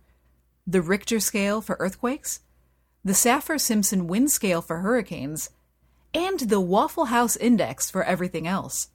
The 0.66 0.82
Richter 0.82 1.20
scale 1.20 1.60
for 1.60 1.76
earthquakes, 1.78 2.40
the 3.04 3.14
Saffir 3.14 3.60
Simpson 3.60 4.08
wind 4.08 4.32
scale 4.32 4.60
for 4.60 4.78
hurricanes, 4.78 5.50
and 6.12 6.40
the 6.40 6.58
Waffle 6.58 7.04
House 7.04 7.36
Index 7.36 7.88
for 7.88 8.02
everything 8.02 8.48
else. 8.48 8.88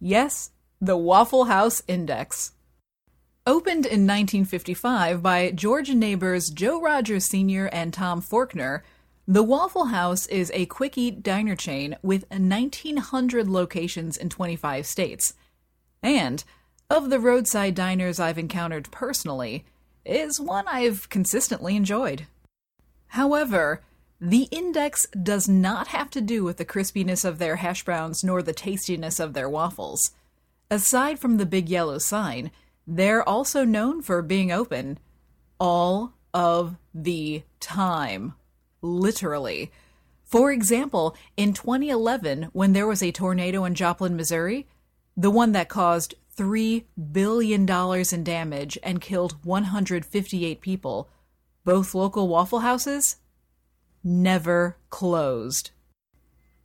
Yes, 0.00 0.50
the 0.80 0.96
Waffle 0.96 1.44
House 1.44 1.84
Index. 1.86 2.54
Opened 3.46 3.86
in 3.86 4.08
1955 4.08 5.22
by 5.22 5.52
Georgia 5.52 5.94
neighbors 5.94 6.50
Joe 6.50 6.80
Rogers 6.80 7.26
Sr. 7.26 7.70
and 7.72 7.94
Tom 7.94 8.20
Forkner, 8.20 8.80
the 9.26 9.42
Waffle 9.42 9.86
House 9.86 10.26
is 10.26 10.50
a 10.52 10.66
quick 10.66 10.98
eat 10.98 11.22
diner 11.22 11.54
chain 11.54 11.96
with 12.02 12.28
1,900 12.30 13.48
locations 13.48 14.16
in 14.16 14.28
25 14.28 14.84
states. 14.84 15.34
And, 16.02 16.42
of 16.90 17.08
the 17.08 17.20
roadside 17.20 17.74
diners 17.76 18.18
I've 18.18 18.38
encountered 18.38 18.90
personally, 18.90 19.64
is 20.04 20.40
one 20.40 20.66
I've 20.66 21.08
consistently 21.08 21.76
enjoyed. 21.76 22.26
However, 23.08 23.82
the 24.20 24.48
index 24.50 25.06
does 25.10 25.48
not 25.48 25.88
have 25.88 26.10
to 26.10 26.20
do 26.20 26.42
with 26.42 26.56
the 26.56 26.64
crispiness 26.64 27.24
of 27.24 27.38
their 27.38 27.56
hash 27.56 27.84
browns 27.84 28.24
nor 28.24 28.42
the 28.42 28.52
tastiness 28.52 29.20
of 29.20 29.34
their 29.34 29.48
waffles. 29.48 30.10
Aside 30.70 31.20
from 31.20 31.36
the 31.36 31.46
big 31.46 31.68
yellow 31.68 31.98
sign, 31.98 32.50
they're 32.86 33.28
also 33.28 33.64
known 33.64 34.02
for 34.02 34.20
being 34.22 34.50
open 34.50 34.98
all 35.60 36.14
of 36.34 36.76
the 36.92 37.44
time 37.60 38.34
literally. 38.82 39.70
For 40.24 40.52
example, 40.52 41.16
in 41.36 41.52
2011, 41.52 42.50
when 42.52 42.72
there 42.72 42.86
was 42.86 43.02
a 43.02 43.12
tornado 43.12 43.64
in 43.64 43.74
Joplin, 43.74 44.16
Missouri, 44.16 44.66
the 45.16 45.30
one 45.30 45.52
that 45.52 45.68
caused 45.68 46.14
$3 46.36 46.84
billion 47.12 47.68
in 47.68 48.24
damage 48.24 48.78
and 48.82 49.00
killed 49.00 49.44
158 49.44 50.60
people, 50.60 51.08
both 51.64 51.94
local 51.94 52.28
Waffle 52.28 52.60
Houses 52.60 53.16
never 54.02 54.76
closed. 54.90 55.70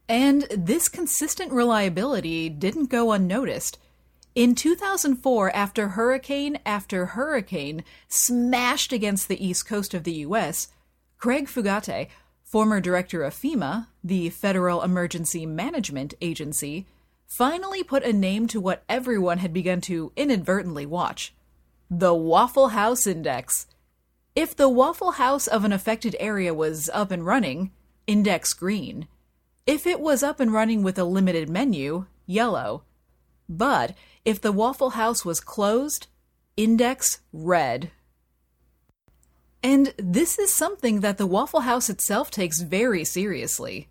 And 0.10 0.44
this 0.50 0.88
consistent 0.88 1.52
reliability 1.52 2.50
didn't 2.50 2.90
go 2.90 3.12
unnoticed. 3.12 3.78
In 4.34 4.56
2004, 4.56 5.54
after 5.56 5.90
hurricane 5.90 6.60
after 6.66 7.08
hurricane 7.08 7.84
smashed 8.08 8.94
against 8.94 9.28
the 9.28 9.46
east 9.46 9.68
coast 9.68 9.94
of 9.94 10.04
the 10.04 10.14
US, 10.14 10.70
Craig 11.18 11.48
Fugate, 11.48 12.10
former 12.44 12.80
director 12.80 13.24
of 13.24 13.34
FEMA, 13.34 13.88
the 14.04 14.30
Federal 14.30 14.84
Emergency 14.84 15.46
Management 15.46 16.14
Agency, 16.22 16.86
finally 17.26 17.84
put 17.84 18.04
a 18.04 18.14
name 18.14 18.48
to 18.48 18.62
what 18.62 18.84
everyone 18.88 19.40
had 19.40 19.52
begun 19.52 19.82
to 19.82 20.12
inadvertently 20.16 20.86
watch 20.86 21.34
the 21.90 22.14
Waffle 22.14 22.70
House 22.70 23.08
Index. 23.08 23.66
If 24.36 24.56
the 24.56 24.70
Waffle 24.70 25.12
House 25.12 25.48
of 25.48 25.64
an 25.64 25.72
affected 25.72 26.16
area 26.20 26.54
was 26.54 26.90
up 26.94 27.12
and 27.12 27.26
running, 27.26 27.72
index 28.06 28.54
green. 28.54 29.08
If 29.66 29.88
it 29.88 30.00
was 30.00 30.22
up 30.22 30.40
and 30.40 30.54
running 30.54 30.84
with 30.84 31.00
a 31.00 31.04
limited 31.04 31.50
menu, 31.50 32.06
yellow. 32.26 32.84
But 33.50 33.96
if 34.26 34.42
the 34.42 34.52
Waffle 34.52 34.92
House 34.92 35.24
was 35.24 35.40
closed, 35.40 36.08
index 36.58 37.22
red. 37.32 37.92
And 39.68 39.94
this 39.98 40.40
is 40.40 40.54
something 40.54 41.02
that 41.02 41.18
the 41.18 41.28
Waffle 41.28 41.60
House 41.60 41.90
itself 41.90 42.32
takes 42.32 42.62
very 42.62 43.04
seriously. 43.04 43.90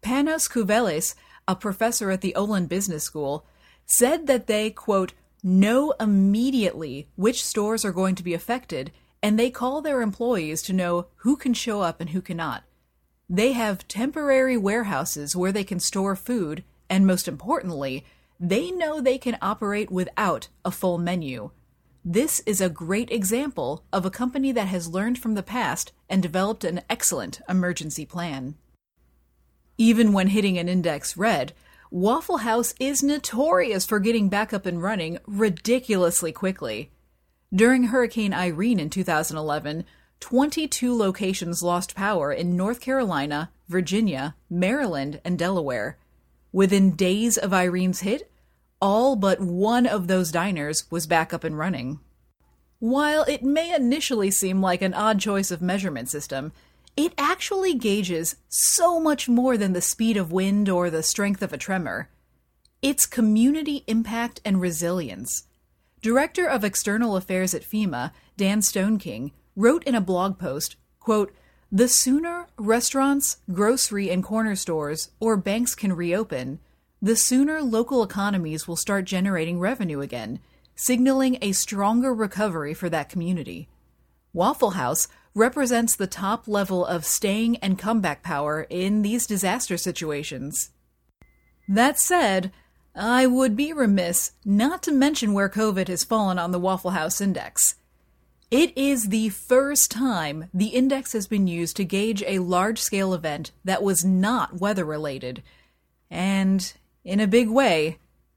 Panos 0.00 0.48
Kouvelis, 0.48 1.16
a 1.48 1.56
professor 1.56 2.12
at 2.12 2.20
the 2.20 2.36
Olin 2.36 2.66
Business 2.66 3.02
School, 3.02 3.44
said 3.84 4.28
that 4.28 4.46
they, 4.46 4.70
quote, 4.70 5.14
know 5.42 5.92
immediately 5.98 7.08
which 7.16 7.44
stores 7.44 7.84
are 7.84 7.90
going 7.90 8.14
to 8.14 8.22
be 8.22 8.32
affected, 8.32 8.92
and 9.20 9.36
they 9.36 9.50
call 9.50 9.82
their 9.82 10.02
employees 10.02 10.62
to 10.62 10.72
know 10.72 11.08
who 11.16 11.36
can 11.36 11.52
show 11.52 11.80
up 11.80 12.00
and 12.00 12.10
who 12.10 12.22
cannot. 12.22 12.62
They 13.28 13.54
have 13.54 13.88
temporary 13.88 14.56
warehouses 14.56 15.34
where 15.34 15.50
they 15.50 15.64
can 15.64 15.80
store 15.80 16.14
food, 16.14 16.62
and 16.88 17.04
most 17.04 17.26
importantly, 17.26 18.04
they 18.38 18.70
know 18.70 19.00
they 19.00 19.18
can 19.18 19.36
operate 19.42 19.90
without 19.90 20.46
a 20.64 20.70
full 20.70 20.96
menu. 20.96 21.50
This 22.04 22.40
is 22.46 22.60
a 22.60 22.68
great 22.68 23.10
example 23.10 23.84
of 23.92 24.06
a 24.06 24.10
company 24.10 24.52
that 24.52 24.68
has 24.68 24.88
learned 24.88 25.18
from 25.18 25.34
the 25.34 25.42
past 25.42 25.92
and 26.08 26.22
developed 26.22 26.64
an 26.64 26.80
excellent 26.88 27.40
emergency 27.48 28.06
plan. 28.06 28.54
Even 29.76 30.12
when 30.12 30.28
hitting 30.28 30.58
an 30.58 30.68
index 30.68 31.16
red, 31.16 31.52
Waffle 31.90 32.38
House 32.38 32.74
is 32.78 33.02
notorious 33.02 33.86
for 33.86 33.98
getting 33.98 34.28
back 34.28 34.52
up 34.52 34.66
and 34.66 34.82
running 34.82 35.18
ridiculously 35.26 36.32
quickly. 36.32 36.90
During 37.54 37.84
Hurricane 37.84 38.34
Irene 38.34 38.78
in 38.78 38.90
2011, 38.90 39.84
22 40.20 40.94
locations 40.94 41.62
lost 41.62 41.94
power 41.94 42.32
in 42.32 42.56
North 42.56 42.80
Carolina, 42.80 43.50
Virginia, 43.68 44.34
Maryland, 44.50 45.20
and 45.24 45.38
Delaware. 45.38 45.96
Within 46.52 46.94
days 46.94 47.38
of 47.38 47.52
Irene's 47.52 48.00
hit, 48.00 48.30
all 48.80 49.16
but 49.16 49.40
one 49.40 49.86
of 49.86 50.06
those 50.06 50.32
diners 50.32 50.90
was 50.90 51.06
back 51.06 51.32
up 51.32 51.44
and 51.44 51.58
running. 51.58 52.00
While 52.78 53.24
it 53.24 53.42
may 53.42 53.74
initially 53.74 54.30
seem 54.30 54.60
like 54.60 54.82
an 54.82 54.94
odd 54.94 55.18
choice 55.18 55.50
of 55.50 55.60
measurement 55.60 56.08
system, 56.08 56.52
it 56.96 57.12
actually 57.18 57.74
gauges 57.74 58.36
so 58.48 59.00
much 59.00 59.28
more 59.28 59.56
than 59.56 59.72
the 59.72 59.80
speed 59.80 60.16
of 60.16 60.32
wind 60.32 60.68
or 60.68 60.90
the 60.90 61.02
strength 61.02 61.42
of 61.42 61.52
a 61.52 61.58
tremor. 61.58 62.08
It's 62.80 63.06
community 63.06 63.84
impact 63.86 64.40
and 64.44 64.60
resilience. 64.60 65.44
Director 66.00 66.46
of 66.46 66.62
External 66.62 67.16
Affairs 67.16 67.54
at 67.54 67.62
FEMA, 67.62 68.12
Dan 68.36 68.60
Stoneking, 68.60 69.32
wrote 69.56 69.82
in 69.84 69.96
a 69.96 70.00
blog 70.00 70.38
post, 70.38 70.76
quote, 71.00 71.32
The 71.72 71.88
sooner 71.88 72.46
restaurants, 72.56 73.38
grocery 73.52 74.10
and 74.10 74.22
corner 74.22 74.54
stores, 74.54 75.10
or 75.18 75.36
banks 75.36 75.74
can 75.74 75.92
reopen, 75.92 76.60
the 77.00 77.16
sooner 77.16 77.62
local 77.62 78.02
economies 78.02 78.66
will 78.66 78.76
start 78.76 79.04
generating 79.04 79.60
revenue 79.60 80.00
again, 80.00 80.40
signaling 80.74 81.38
a 81.40 81.52
stronger 81.52 82.12
recovery 82.12 82.74
for 82.74 82.88
that 82.88 83.08
community. 83.08 83.68
Waffle 84.32 84.70
House 84.70 85.08
represents 85.34 85.94
the 85.94 86.06
top 86.06 86.48
level 86.48 86.84
of 86.84 87.04
staying 87.04 87.56
and 87.58 87.78
comeback 87.78 88.22
power 88.22 88.66
in 88.68 89.02
these 89.02 89.26
disaster 89.26 89.76
situations. 89.76 90.70
That 91.68 91.98
said, 91.98 92.52
I 92.94 93.26
would 93.26 93.56
be 93.56 93.72
remiss 93.72 94.32
not 94.44 94.82
to 94.84 94.92
mention 94.92 95.32
where 95.32 95.48
COVID 95.48 95.88
has 95.88 96.02
fallen 96.02 96.38
on 96.38 96.50
the 96.50 96.58
Waffle 96.58 96.90
House 96.90 97.20
Index. 97.20 97.76
It 98.50 98.76
is 98.76 99.08
the 99.08 99.28
first 99.28 99.90
time 99.90 100.48
the 100.54 100.68
index 100.68 101.12
has 101.12 101.26
been 101.26 101.46
used 101.46 101.76
to 101.76 101.84
gauge 101.84 102.24
a 102.26 102.38
large 102.38 102.80
scale 102.80 103.12
event 103.12 103.52
that 103.64 103.82
was 103.82 104.04
not 104.04 104.58
weather 104.58 104.84
related, 104.84 105.42
and 106.10 106.72
in 107.08 107.20
a 107.20 107.26
big 107.26 107.48
way, 107.48 107.96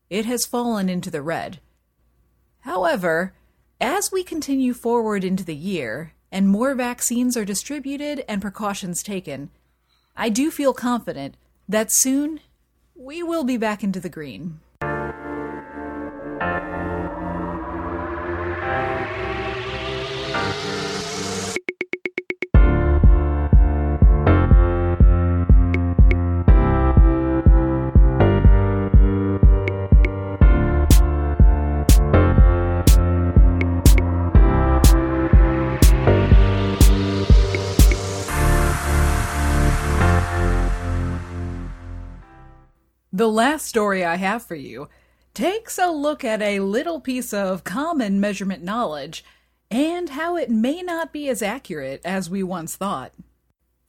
it 0.10 0.26
has 0.26 0.46
fallen 0.46 0.88
into 0.88 1.12
the 1.12 1.22
red. 1.22 1.60
However, 2.62 3.34
as 3.82 4.14
we 4.14 4.24
continue 4.24 4.74
forward 4.74 5.26
into 5.26 5.44
the 5.44 5.56
year 5.56 6.14
and 6.32 6.48
more 6.48 6.74
vaccines 6.74 7.36
are 7.36 7.44
distributed 7.44 8.24
and 8.30 8.42
precautions 8.42 9.04
taken, 9.04 9.50
I 10.16 10.30
do 10.30 10.50
feel 10.50 10.74
confident 10.74 11.36
that 11.68 11.92
soon 11.92 12.40
we 12.96 13.22
will 13.22 13.44
be 13.44 13.58
back 13.58 13.84
into 13.84 14.00
the 14.00 14.08
green. 14.08 14.62
The 43.14 43.28
last 43.28 43.66
story 43.66 44.06
I 44.06 44.16
have 44.16 44.42
for 44.42 44.56
you 44.56 44.88
takes 45.34 45.78
a 45.78 45.92
look 45.92 46.24
at 46.24 46.42
a 46.42 46.62
little 46.62 47.02
piece 47.02 47.34
of 47.34 47.66
common 47.66 48.22
measurement 48.22 48.64
knowledge 48.64 49.26
and 49.70 50.12
how 50.12 50.38
it 50.38 50.50
may 50.50 50.82
not 50.82 51.12
be 51.12 51.28
as 51.28 51.42
accurate 51.42 52.00
as 52.06 52.30
we 52.30 52.42
once 52.42 52.78
thought. 52.78 53.12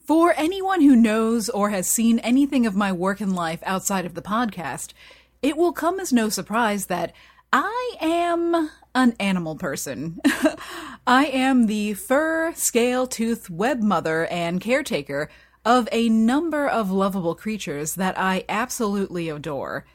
For 0.04 0.34
anyone 0.36 0.80
who 0.80 0.96
knows 0.96 1.48
or 1.48 1.70
has 1.70 1.88
seen 1.88 2.18
anything 2.18 2.66
of 2.66 2.74
my 2.74 2.90
work 2.90 3.20
in 3.20 3.32
life 3.32 3.60
outside 3.64 4.04
of 4.04 4.14
the 4.14 4.22
podcast, 4.22 4.92
it 5.40 5.56
will 5.56 5.72
come 5.72 6.00
as 6.00 6.12
no 6.12 6.28
surprise 6.28 6.86
that 6.86 7.12
I 7.52 7.94
am 8.00 8.70
an 8.92 9.14
animal 9.20 9.54
person. 9.54 10.20
I 11.06 11.26
am 11.26 11.66
the 11.66 11.94
fur, 11.94 12.54
scale, 12.54 13.06
tooth, 13.06 13.48
web 13.48 13.82
mother 13.82 14.26
and 14.26 14.60
caretaker 14.60 15.30
of 15.64 15.88
a 15.92 16.08
number 16.08 16.66
of 16.66 16.90
lovable 16.90 17.34
creatures 17.34 17.94
that 17.94 18.18
I 18.18 18.44
absolutely 18.48 19.28
adore. 19.28 19.86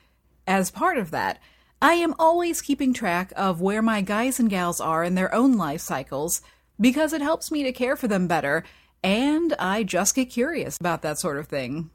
As 0.45 0.71
part 0.71 0.97
of 0.97 1.11
that, 1.11 1.39
I 1.81 1.93
am 1.93 2.15
always 2.17 2.61
keeping 2.61 2.93
track 2.93 3.33
of 3.35 3.61
where 3.61 3.81
my 3.81 4.01
guys 4.01 4.39
and 4.39 4.49
gals 4.49 4.79
are 4.79 5.03
in 5.03 5.15
their 5.15 5.33
own 5.33 5.57
life 5.57 5.81
cycles 5.81 6.41
because 6.79 7.13
it 7.13 7.21
helps 7.21 7.51
me 7.51 7.63
to 7.63 7.71
care 7.71 7.95
for 7.95 8.07
them 8.07 8.27
better, 8.27 8.63
and 9.03 9.53
I 9.59 9.83
just 9.83 10.15
get 10.15 10.29
curious 10.29 10.77
about 10.79 11.01
that 11.01 11.19
sort 11.19 11.37
of 11.37 11.47
thing. 11.47 11.89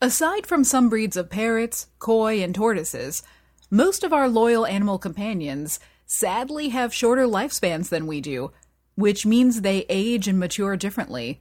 Aside 0.00 0.46
from 0.46 0.64
some 0.64 0.88
breeds 0.88 1.16
of 1.16 1.30
parrots, 1.30 1.88
koi, 1.98 2.42
and 2.42 2.54
tortoises, 2.54 3.22
most 3.70 4.02
of 4.04 4.12
our 4.12 4.28
loyal 4.28 4.66
animal 4.66 4.98
companions 4.98 5.78
sadly 6.06 6.70
have 6.70 6.92
shorter 6.92 7.24
lifespans 7.24 7.88
than 7.88 8.06
we 8.06 8.20
do, 8.20 8.52
which 8.94 9.26
means 9.26 9.60
they 9.60 9.86
age 9.88 10.26
and 10.26 10.38
mature 10.38 10.76
differently. 10.76 11.40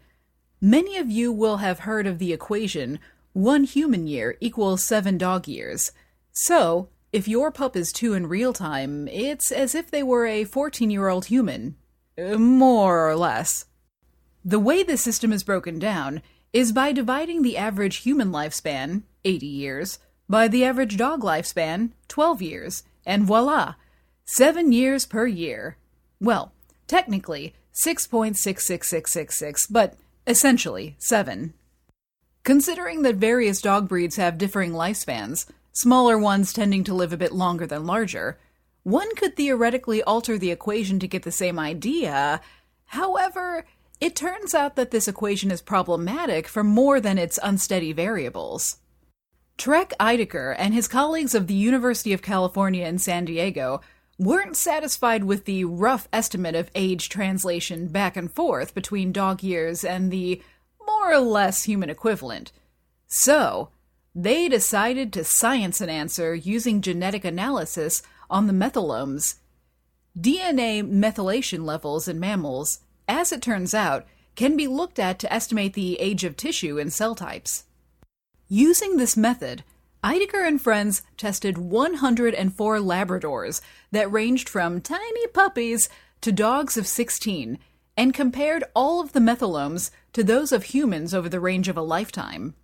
Many 0.62 0.98
of 0.98 1.10
you 1.10 1.32
will 1.32 1.58
have 1.58 1.80
heard 1.80 2.06
of 2.06 2.19
the 2.19 2.34
equation 2.34 3.00
one 3.32 3.63
human 3.63 4.08
year 4.08 4.36
equals 4.41 4.84
seven 4.84 5.17
dog 5.17 5.48
years. 5.48 5.93
So, 6.34 6.89
if 7.13 7.30
your 7.30 7.50
pup 7.50 7.78
is 7.78 7.93
two 7.93 8.13
in 8.13 8.28
real 8.28 8.52
time, 8.52 9.08
it's 9.08 9.54
as 9.54 9.74
if 9.74 9.89
they 9.89 10.04
were 10.04 10.26
a 10.26 10.43
14 10.43 10.89
year 10.91 11.08
old 11.08 11.26
human. 11.26 11.78
Uh, 12.17 12.38
more 12.38 13.10
or 13.10 13.15
less. 13.15 13.67
The 14.43 14.60
way 14.60 14.84
the 14.84 14.98
system 14.98 15.32
is 15.32 15.43
broken 15.43 15.80
down 15.80 16.22
is 16.52 16.74
by 16.74 16.91
dividing 16.91 17.41
the 17.41 17.56
average 17.56 17.98
human 17.98 18.30
lifespan, 18.30 19.04
80 19.24 19.45
years, 19.45 20.00
by 20.28 20.50
the 20.50 20.65
average 20.65 20.98
dog 20.98 21.22
lifespan, 21.22 21.91
12 22.10 22.41
years, 22.41 22.84
and 23.06 23.24
voila, 23.24 23.76
7 24.26 24.74
years 24.74 25.06
per 25.06 25.26
year. 25.26 25.78
Well, 26.19 26.52
technically, 26.86 27.54
6.66666, 27.86 29.67
but 29.69 29.95
essentially 30.29 30.95
7. 30.99 31.55
Considering 32.43 33.01
that 33.01 33.15
various 33.15 33.61
dog 33.61 33.89
breeds 33.89 34.15
have 34.17 34.37
differing 34.37 34.71
lifespans, 34.71 35.47
smaller 35.71 36.19
ones 36.19 36.53
tending 36.53 36.83
to 36.83 36.93
live 36.93 37.11
a 37.11 37.17
bit 37.17 37.31
longer 37.31 37.65
than 37.65 37.87
larger, 37.87 38.37
one 38.83 39.13
could 39.15 39.35
theoretically 39.35 40.03
alter 40.03 40.37
the 40.37 40.51
equation 40.51 40.99
to 40.99 41.07
get 41.07 41.23
the 41.23 41.31
same 41.31 41.57
idea. 41.57 42.41
However, 42.85 43.65
it 43.99 44.15
turns 44.15 44.53
out 44.53 44.75
that 44.75 44.91
this 44.91 45.07
equation 45.07 45.49
is 45.49 45.61
problematic 45.61 46.47
for 46.47 46.63
more 46.63 47.01
than 47.01 47.17
its 47.17 47.39
unsteady 47.41 47.91
variables. 47.91 48.77
Trey 49.57 49.85
Ideker 49.99 50.55
and 50.57 50.75
his 50.75 50.87
colleagues 50.87 51.33
of 51.33 51.47
the 51.47 51.55
University 51.55 52.13
of 52.13 52.21
California 52.21 52.85
in 52.85 52.99
San 52.99 53.25
Diego 53.25 53.81
weren't 54.19 54.58
satisfied 54.58 55.23
with 55.23 55.45
the 55.45 55.63
rough 55.63 56.08
estimate 56.12 56.53
of 56.53 56.69
age 56.75 57.08
translation 57.08 57.88
back 57.88 58.17
and 58.17 58.32
forth 58.32 58.75
between 58.75 59.13
dog 59.13 59.41
years 59.41 59.86
and 59.86 60.12
the 60.12 60.41
more 60.86 61.13
or 61.13 61.19
less 61.19 61.63
human 61.63 61.89
equivalent. 61.89 62.51
So, 63.08 63.69
they 64.13 64.49
decided 64.49 65.13
to 65.13 65.23
science 65.23 65.79
an 65.79 65.89
answer 65.89 66.36
using 66.36 66.82
genetic 66.82 67.23
analysis 67.23 68.03
on 68.29 68.47
the 68.47 68.53
methylomes. 68.53 69.36
DNA 70.19 70.84
methylation 70.84 71.63
levels 71.63 72.10
in 72.10 72.19
mammals, 72.19 72.79
as 73.08 73.32
it 73.32 73.41
turns 73.41 73.73
out, 73.73 74.05
can 74.36 74.58
be 74.58 74.67
looked 74.67 74.99
at 74.99 75.17
to 75.19 75.32
estimate 75.34 75.73
the 75.73 75.95
age 75.99 76.25
of 76.25 76.36
tissue 76.36 76.77
in 76.77 76.89
cell 76.89 77.15
types. 77.15 77.63
Using 78.49 78.97
this 78.97 79.15
method, 79.15 79.63
Ideker 80.03 80.47
and 80.47 80.62
friends 80.62 81.01
tested 81.17 81.57
104 81.57 82.77
Labradors 82.77 83.59
that 83.91 84.12
ranged 84.12 84.47
from 84.47 84.79
tiny 84.79 85.27
puppies 85.27 85.89
to 86.21 86.31
dogs 86.31 86.77
of 86.77 86.88
16 86.88 87.59
and 87.97 88.13
compared 88.13 88.63
all 88.73 89.01
of 89.01 89.12
the 89.12 89.19
methylomes 89.19 89.91
to 90.13 90.23
those 90.23 90.53
of 90.53 90.63
humans 90.63 91.13
over 91.13 91.27
the 91.27 91.41
range 91.41 91.67
of 91.67 91.75
a 91.75 91.81
lifetime. 91.81 92.55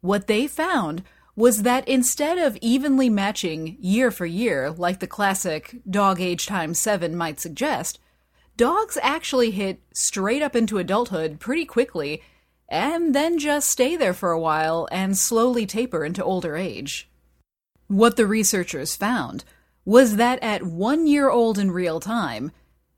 What 0.00 0.26
they 0.26 0.48
found 0.48 1.04
was 1.36 1.62
that 1.62 1.86
instead 1.86 2.36
of 2.36 2.58
evenly 2.60 3.08
matching 3.08 3.76
year 3.78 4.10
for 4.10 4.26
year, 4.26 4.68
like 4.68 4.98
the 4.98 5.06
classic 5.06 5.76
dog 5.88 6.20
age 6.20 6.46
times 6.46 6.80
seven 6.80 7.14
might 7.14 7.38
suggest, 7.38 8.00
dogs 8.56 8.98
actually 9.02 9.52
hit 9.52 9.80
straight 9.94 10.42
up 10.42 10.56
into 10.56 10.78
adulthood 10.78 11.38
pretty 11.38 11.64
quickly 11.64 12.22
and 12.72 13.14
then 13.14 13.38
just 13.38 13.70
stay 13.70 13.94
there 13.96 14.14
for 14.14 14.32
a 14.32 14.40
while 14.40 14.88
and 14.90 15.16
slowly 15.16 15.66
taper 15.66 16.04
into 16.04 16.24
older 16.24 16.56
age. 16.56 17.08
What 17.86 18.16
the 18.16 18.26
researchers 18.26 18.96
found 18.96 19.44
was 19.84 20.16
that 20.16 20.42
at 20.42 20.62
one 20.62 21.06
year 21.06 21.30
old 21.30 21.58
in 21.58 21.70
real 21.70 22.00
time, 22.00 22.50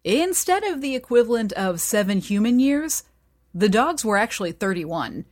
instead 0.04 0.64
of 0.64 0.80
the 0.80 0.94
equivalent 0.94 1.52
of 1.54 1.80
seven 1.80 2.18
human 2.18 2.60
years, 2.60 3.02
the 3.52 3.68
dogs 3.68 4.04
were 4.04 4.16
actually 4.16 4.52
31 4.52 5.24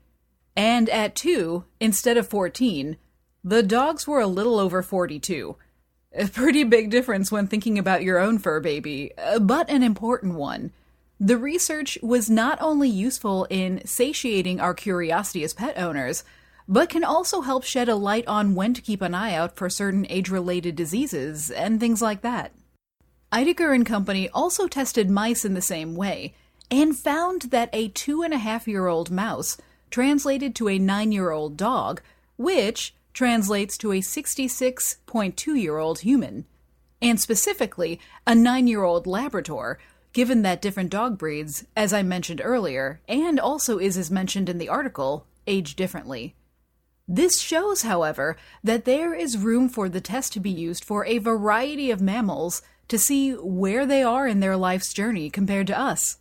and 0.56 0.88
at 0.90 1.14
2, 1.14 1.64
instead 1.80 2.16
of 2.16 2.28
14, 2.28 2.96
the 3.42 3.62
dogs 3.62 4.06
were 4.06 4.20
a 4.20 4.26
little 4.26 4.58
over 4.58 4.82
42. 4.82 5.56
A 6.14 6.26
pretty 6.28 6.64
big 6.64 6.90
difference 6.90 7.32
when 7.32 7.46
thinking 7.46 7.78
about 7.78 8.02
your 8.02 8.18
own 8.18 8.38
fur 8.38 8.60
baby, 8.60 9.12
uh, 9.16 9.38
but 9.38 9.70
an 9.70 9.82
important 9.82 10.34
one. 10.34 10.72
The 11.24 11.38
research 11.38 11.96
was 12.02 12.28
not 12.28 12.60
only 12.60 12.88
useful 12.88 13.46
in 13.48 13.86
satiating 13.86 14.58
our 14.58 14.74
curiosity 14.74 15.44
as 15.44 15.54
pet 15.54 15.78
owners, 15.78 16.24
but 16.66 16.88
can 16.88 17.04
also 17.04 17.42
help 17.42 17.62
shed 17.62 17.88
a 17.88 17.94
light 17.94 18.26
on 18.26 18.56
when 18.56 18.74
to 18.74 18.82
keep 18.82 19.00
an 19.00 19.14
eye 19.14 19.32
out 19.32 19.54
for 19.54 19.70
certain 19.70 20.04
age 20.10 20.30
related 20.30 20.74
diseases 20.74 21.48
and 21.48 21.78
things 21.78 22.02
like 22.02 22.22
that. 22.22 22.50
Ideker 23.32 23.72
and 23.72 23.86
company 23.86 24.28
also 24.30 24.66
tested 24.66 25.08
mice 25.08 25.44
in 25.44 25.54
the 25.54 25.62
same 25.62 25.94
way 25.94 26.34
and 26.72 26.96
found 26.96 27.42
that 27.52 27.70
a 27.72 27.86
two 27.86 28.24
and 28.24 28.34
a 28.34 28.38
half 28.38 28.66
year 28.66 28.88
old 28.88 29.12
mouse 29.12 29.56
translated 29.92 30.56
to 30.56 30.68
a 30.68 30.76
nine 30.76 31.12
year 31.12 31.30
old 31.30 31.56
dog, 31.56 32.02
which 32.36 32.96
translates 33.14 33.78
to 33.78 33.92
a 33.92 34.00
66.2 34.00 35.62
year 35.62 35.78
old 35.78 36.00
human, 36.00 36.46
and 37.00 37.20
specifically 37.20 38.00
a 38.26 38.34
nine 38.34 38.66
year 38.66 38.82
old 38.82 39.06
Labrador, 39.06 39.78
given 40.12 40.42
that 40.42 40.62
different 40.62 40.90
dog 40.90 41.18
breeds, 41.18 41.64
as 41.76 41.92
I 41.92 42.02
mentioned 42.02 42.40
earlier, 42.44 43.00
and 43.08 43.40
also 43.40 43.78
is 43.78 43.96
as 43.96 44.10
mentioned 44.10 44.48
in 44.48 44.58
the 44.58 44.68
article, 44.68 45.26
age 45.46 45.74
differently. 45.76 46.34
This 47.08 47.40
shows, 47.40 47.82
however, 47.82 48.36
that 48.62 48.84
there 48.84 49.14
is 49.14 49.36
room 49.36 49.68
for 49.68 49.88
the 49.88 50.00
test 50.00 50.32
to 50.34 50.40
be 50.40 50.50
used 50.50 50.84
for 50.84 51.04
a 51.04 51.18
variety 51.18 51.90
of 51.90 52.00
mammals 52.00 52.62
to 52.88 52.98
see 52.98 53.32
where 53.32 53.86
they 53.86 54.02
are 54.02 54.26
in 54.26 54.40
their 54.40 54.56
life's 54.56 54.92
journey 54.92 55.30
compared 55.30 55.66
to 55.66 55.78
us. 55.78 56.18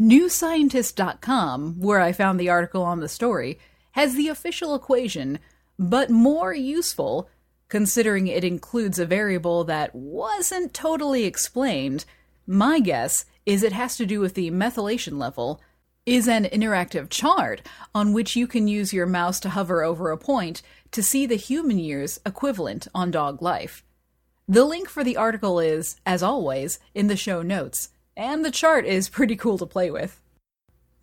NewScientist.com, 0.00 1.80
where 1.80 2.00
I 2.00 2.12
found 2.12 2.40
the 2.40 2.48
article 2.48 2.82
on 2.82 3.00
the 3.00 3.08
story, 3.08 3.58
has 3.92 4.14
the 4.14 4.28
official 4.28 4.74
equation, 4.74 5.38
but 5.78 6.10
more 6.10 6.54
useful, 6.54 7.28
considering 7.68 8.26
it 8.26 8.42
includes 8.42 8.98
a 8.98 9.06
variable 9.06 9.64
that 9.64 9.94
wasn't 9.94 10.72
totally 10.72 11.24
explained. 11.24 12.04
My 12.52 12.80
guess 12.80 13.26
is 13.46 13.62
it 13.62 13.72
has 13.74 13.96
to 13.96 14.04
do 14.04 14.18
with 14.18 14.34
the 14.34 14.50
methylation 14.50 15.20
level, 15.20 15.60
is 16.04 16.26
an 16.26 16.46
interactive 16.46 17.08
chart 17.08 17.62
on 17.94 18.12
which 18.12 18.34
you 18.34 18.48
can 18.48 18.66
use 18.66 18.92
your 18.92 19.06
mouse 19.06 19.38
to 19.38 19.50
hover 19.50 19.84
over 19.84 20.10
a 20.10 20.18
point 20.18 20.60
to 20.90 21.00
see 21.00 21.26
the 21.26 21.36
human 21.36 21.78
years 21.78 22.18
equivalent 22.26 22.88
on 22.92 23.12
dog 23.12 23.40
life. 23.40 23.84
The 24.48 24.64
link 24.64 24.88
for 24.88 25.04
the 25.04 25.16
article 25.16 25.60
is, 25.60 26.00
as 26.04 26.24
always, 26.24 26.80
in 26.92 27.06
the 27.06 27.16
show 27.16 27.40
notes 27.40 27.90
and 28.16 28.44
the 28.44 28.50
chart 28.50 28.84
is 28.84 29.08
pretty 29.08 29.36
cool 29.36 29.56
to 29.58 29.64
play 29.64 29.88
with. 29.88 30.20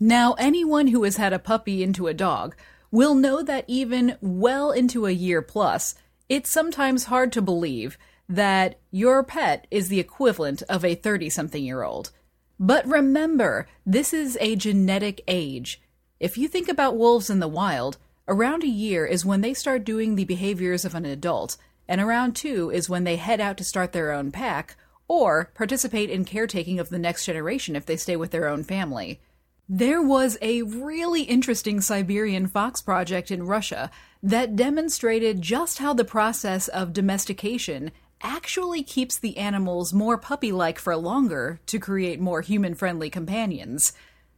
Now, 0.02 0.34
anyone 0.34 0.88
who 0.88 1.06
has 1.06 1.16
had 1.16 1.32
a 1.32 1.40
puppy 1.40 1.82
into 1.82 2.08
a 2.08 2.14
dog 2.14 2.58
will 2.92 3.16
know 3.16 3.42
that 3.42 3.64
even 3.70 4.18
well 4.20 4.72
into 4.72 5.06
a 5.06 5.12
year 5.12 5.42
plus, 5.42 5.96
it's 6.28 6.52
sometimes 6.52 7.06
hard 7.06 7.32
to 7.32 7.42
believe 7.42 7.98
that 8.30 8.80
your 8.92 9.24
pet 9.24 9.68
is 9.72 9.90
the 9.90 10.00
equivalent 10.00 10.62
of 10.64 10.84
a 10.84 10.96
30 10.96 11.30
something 11.30 11.64
year 11.64 11.84
old. 11.84 12.12
But 12.60 12.86
remember, 12.88 13.68
this 13.86 14.14
is 14.14 14.38
a 14.42 14.56
genetic 14.56 15.22
age. 15.28 15.82
If 16.20 16.38
you 16.38 16.48
think 16.48 16.68
about 16.68 16.98
wolves 16.98 17.30
in 17.30 17.40
the 17.40 17.48
wild, 17.48 17.98
around 18.28 18.64
a 18.64 18.68
year 18.68 19.06
is 19.06 19.26
when 19.26 19.42
they 19.42 19.54
start 19.54 19.86
doing 19.86 20.16
the 20.16 20.26
behaviors 20.26 20.84
of 20.84 20.96
an 20.96 21.06
adult, 21.06 21.58
and 21.88 22.02
around 22.02 22.36
two 22.36 22.70
is 22.72 22.90
when 22.90 23.04
they 23.04 23.16
head 23.16 23.40
out 23.40 23.58
to 23.58 23.64
start 23.64 23.94
their 23.94 24.12
own 24.12 24.32
pack 24.32 24.76
or 25.08 25.52
participate 25.54 26.10
in 26.10 26.26
caretaking 26.26 26.80
of 26.80 26.90
the 26.90 27.00
next 27.00 27.26
generation 27.26 27.76
if 27.76 27.86
they 27.86 27.96
stay 27.96 28.16
with 28.16 28.32
their 28.32 28.48
own 28.48 28.64
family. 28.64 29.22
There 29.70 30.02
was 30.02 30.38
a 30.42 30.62
really 30.62 31.24
interesting 31.24 31.82
Siberian 31.82 32.48
fox 32.48 32.82
project 32.82 33.32
in 33.32 33.44
Russia 33.44 33.92
that 34.24 34.56
demonstrated 34.56 35.42
just 35.42 35.80
how 35.80 35.94
the 35.94 36.06
process 36.06 36.68
of 36.70 36.94
domestication 36.94 37.92
actually 38.22 38.84
keeps 38.84 39.18
the 39.18 39.38
animals 39.38 39.94
more 39.94 40.18
puppy 40.18 40.52
like 40.52 40.80
for 40.80 40.96
longer 40.96 41.60
to 41.68 41.80
create 41.80 42.20
more 42.20 42.42
human 42.42 42.74
friendly 42.74 43.10
companions. 43.10 43.94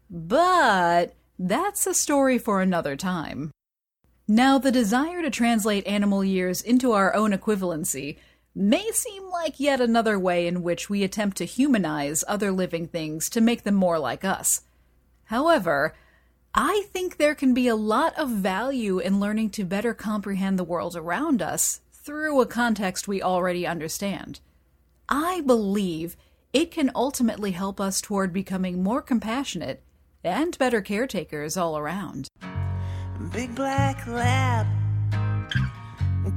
But 0.09 1.15
that's 1.37 1.87
a 1.87 1.93
story 1.93 2.37
for 2.37 2.61
another 2.61 2.95
time. 2.95 3.51
Now, 4.27 4.59
the 4.59 4.71
desire 4.71 5.21
to 5.21 5.29
translate 5.29 5.87
animal 5.87 6.23
years 6.23 6.61
into 6.61 6.91
our 6.91 7.15
own 7.15 7.31
equivalency 7.31 8.17
may 8.53 8.91
seem 8.91 9.29
like 9.29 9.59
yet 9.59 9.79
another 9.79 10.19
way 10.19 10.45
in 10.45 10.61
which 10.61 10.89
we 10.89 11.03
attempt 11.03 11.37
to 11.37 11.45
humanize 11.45 12.23
other 12.27 12.51
living 12.51 12.87
things 12.87 13.29
to 13.29 13.41
make 13.41 13.63
them 13.63 13.75
more 13.75 13.97
like 13.97 14.25
us. 14.25 14.61
However, 15.25 15.95
I 16.53 16.83
think 16.91 17.17
there 17.17 17.35
can 17.35 17.53
be 17.53 17.67
a 17.67 17.75
lot 17.75 18.17
of 18.17 18.29
value 18.29 18.99
in 18.99 19.19
learning 19.19 19.51
to 19.51 19.63
better 19.63 19.93
comprehend 19.93 20.57
the 20.57 20.63
world 20.63 20.95
around 20.95 21.41
us 21.41 21.81
through 22.01 22.41
a 22.41 22.45
context 22.45 23.07
we 23.07 23.21
already 23.21 23.67
understand. 23.67 24.39
I 25.07 25.41
believe 25.41 26.15
it 26.53 26.71
can 26.71 26.91
ultimately 26.95 27.51
help 27.51 27.79
us 27.79 28.01
toward 28.01 28.33
becoming 28.33 28.83
more 28.83 29.01
compassionate 29.01 29.83
and 30.23 30.57
better 30.57 30.81
caretakers 30.81 31.57
all 31.57 31.77
around. 31.77 32.27
Big 33.31 33.53
black 33.53 34.07
lab, 34.07 34.65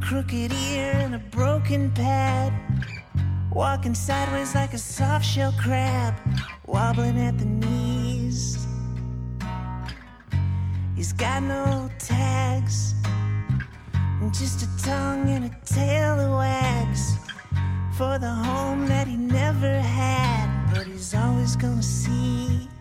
crooked 0.03 0.53
ear 0.53 0.92
and 0.94 1.14
a 1.14 1.18
broken 1.18 1.90
pad. 1.92 2.53
Walking 3.53 3.94
sideways 3.94 4.55
like 4.55 4.72
a 4.72 4.79
soft 4.79 5.25
shell 5.25 5.55
crab, 5.61 6.14
wobbling 6.66 7.20
at 7.20 7.38
the 7.38 7.44
knees. 7.44 8.66
He's 10.96 11.12
got 11.12 11.42
no 11.42 11.90
tags, 11.98 12.94
just 14.33 14.62
a 14.62 14.83
tongue 14.83 15.29
and 15.29 15.45
a 15.45 15.51
tail 15.66 16.16
that 16.16 16.31
wags 16.31 17.16
for 17.99 18.18
the 18.18 18.31
home 18.31 18.87
that 18.87 19.07
he 19.07 19.16
never 19.16 19.79
had, 19.79 20.73
but 20.73 20.87
he's 20.87 21.14
always 21.14 21.55
gonna 21.55 21.83
see. 21.83 22.71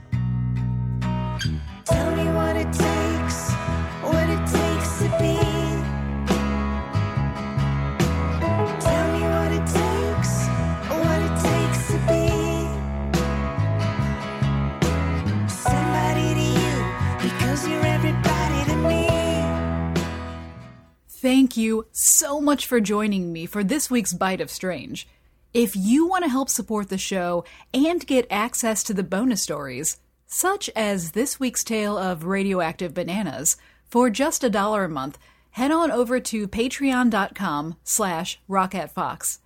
Thank 21.21 21.55
you 21.55 21.85
so 21.91 22.41
much 22.41 22.65
for 22.65 22.81
joining 22.81 23.31
me 23.31 23.45
for 23.45 23.63
this 23.63 23.91
week's 23.91 24.11
Bite 24.11 24.41
of 24.41 24.49
Strange. 24.49 25.07
If 25.53 25.75
you 25.75 26.07
want 26.07 26.23
to 26.23 26.31
help 26.31 26.49
support 26.49 26.89
the 26.89 26.97
show 26.97 27.45
and 27.75 28.07
get 28.07 28.25
access 28.31 28.81
to 28.81 28.93
the 28.95 29.03
bonus 29.03 29.43
stories, 29.43 29.99
such 30.25 30.67
as 30.75 31.11
this 31.11 31.39
week's 31.39 31.63
tale 31.63 31.95
of 31.95 32.23
radioactive 32.23 32.95
bananas, 32.95 33.55
for 33.87 34.09
just 34.09 34.43
a 34.43 34.49
dollar 34.49 34.85
a 34.85 34.89
month, 34.89 35.19
head 35.51 35.71
on 35.71 35.91
over 35.91 36.19
to 36.19 36.47
patreon.com 36.47 37.75
slash 37.83 38.39
rocketfox. 38.49 39.37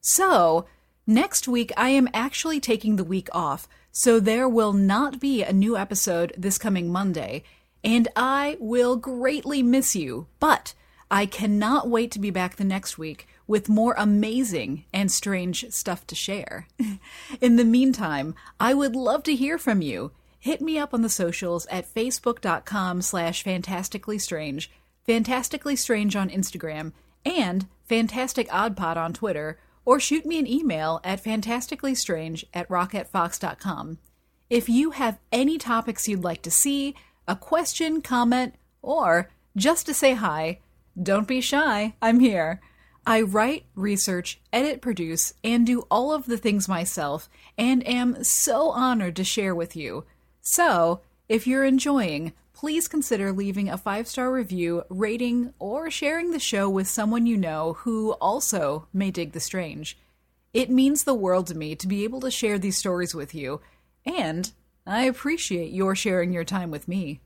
So, 0.00 0.66
next 1.08 1.48
week 1.48 1.72
I 1.76 1.88
am 1.88 2.08
actually 2.14 2.60
taking 2.60 2.94
the 2.94 3.02
week 3.02 3.28
off, 3.32 3.68
so 3.90 4.20
there 4.20 4.48
will 4.48 4.72
not 4.72 5.18
be 5.18 5.42
a 5.42 5.52
new 5.52 5.76
episode 5.76 6.32
this 6.38 6.56
coming 6.56 6.88
Monday, 6.88 7.42
and 7.82 8.06
I 8.14 8.56
will 8.60 8.94
greatly 8.94 9.60
miss 9.64 9.96
you, 9.96 10.28
but 10.38 10.74
I 11.10 11.26
cannot 11.26 11.88
wait 11.88 12.10
to 12.12 12.18
be 12.18 12.30
back 12.30 12.56
the 12.56 12.64
next 12.64 12.98
week 12.98 13.28
with 13.46 13.68
more 13.68 13.94
amazing 13.96 14.84
and 14.92 15.10
strange 15.10 15.70
stuff 15.70 16.06
to 16.08 16.14
share. 16.14 16.66
In 17.40 17.56
the 17.56 17.64
meantime, 17.64 18.34
I 18.58 18.74
would 18.74 18.96
love 18.96 19.22
to 19.24 19.36
hear 19.36 19.58
from 19.58 19.82
you. 19.82 20.10
Hit 20.38 20.60
me 20.60 20.78
up 20.78 20.92
on 20.92 21.02
the 21.02 21.08
socials 21.08 21.66
at 21.66 21.92
facebook.com 21.92 23.02
slash 23.02 23.42
fantastically 23.42 24.18
strange, 24.18 24.70
fantastically 25.04 25.76
strange 25.76 26.16
on 26.16 26.28
Instagram, 26.30 26.92
and 27.24 27.66
Fantastic 27.84 28.48
Odd 28.52 28.78
on 28.78 29.12
Twitter, 29.12 29.58
or 29.84 30.00
shoot 30.00 30.26
me 30.26 30.38
an 30.38 30.46
email 30.46 31.00
at 31.04 31.22
fantasticallystrange 31.22 32.44
at 32.52 32.68
rocketfox.com. 32.68 33.98
If 34.50 34.68
you 34.68 34.90
have 34.90 35.18
any 35.32 35.58
topics 35.58 36.08
you'd 36.08 36.24
like 36.24 36.42
to 36.42 36.50
see, 36.50 36.94
a 37.26 37.36
question, 37.36 38.02
comment, 38.02 38.54
or 38.82 39.30
just 39.56 39.86
to 39.86 39.94
say 39.94 40.14
hi, 40.14 40.60
don't 41.00 41.28
be 41.28 41.40
shy, 41.40 41.94
I'm 42.00 42.20
here. 42.20 42.60
I 43.06 43.20
write, 43.20 43.66
research, 43.74 44.40
edit, 44.52 44.80
produce, 44.80 45.32
and 45.44 45.64
do 45.64 45.86
all 45.90 46.12
of 46.12 46.26
the 46.26 46.38
things 46.38 46.68
myself, 46.68 47.28
and 47.56 47.86
am 47.86 48.24
so 48.24 48.70
honored 48.70 49.14
to 49.16 49.24
share 49.24 49.54
with 49.54 49.76
you. 49.76 50.04
So, 50.40 51.02
if 51.28 51.46
you're 51.46 51.64
enjoying, 51.64 52.32
please 52.52 52.88
consider 52.88 53.32
leaving 53.32 53.68
a 53.68 53.78
five 53.78 54.08
star 54.08 54.32
review, 54.32 54.82
rating, 54.88 55.52
or 55.58 55.90
sharing 55.90 56.30
the 56.30 56.40
show 56.40 56.68
with 56.68 56.88
someone 56.88 57.26
you 57.26 57.36
know 57.36 57.74
who 57.74 58.12
also 58.14 58.88
may 58.92 59.10
dig 59.10 59.32
the 59.32 59.40
strange. 59.40 59.98
It 60.52 60.70
means 60.70 61.04
the 61.04 61.14
world 61.14 61.46
to 61.48 61.54
me 61.54 61.76
to 61.76 61.86
be 61.86 62.02
able 62.02 62.20
to 62.20 62.30
share 62.30 62.58
these 62.58 62.78
stories 62.78 63.14
with 63.14 63.34
you, 63.34 63.60
and 64.04 64.50
I 64.86 65.02
appreciate 65.02 65.72
your 65.72 65.94
sharing 65.94 66.32
your 66.32 66.44
time 66.44 66.70
with 66.70 66.88
me. 66.88 67.20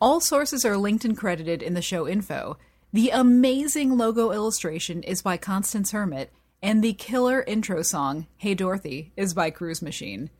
All 0.00 0.20
sources 0.20 0.64
are 0.64 0.76
linked 0.76 1.04
and 1.04 1.16
credited 1.16 1.62
in 1.62 1.74
the 1.74 1.82
show 1.82 2.06
info. 2.06 2.56
The 2.94 3.10
amazing 3.10 3.96
logo 3.96 4.30
illustration 4.30 5.02
is 5.02 5.20
by 5.20 5.36
Constance 5.36 5.90
Hermit, 5.90 6.32
and 6.62 6.80
the 6.80 6.92
killer 6.92 7.42
intro 7.42 7.82
song, 7.82 8.28
Hey 8.36 8.54
Dorothy, 8.54 9.12
is 9.16 9.34
by 9.34 9.50
Cruise 9.50 9.82
Machine. 9.82 10.30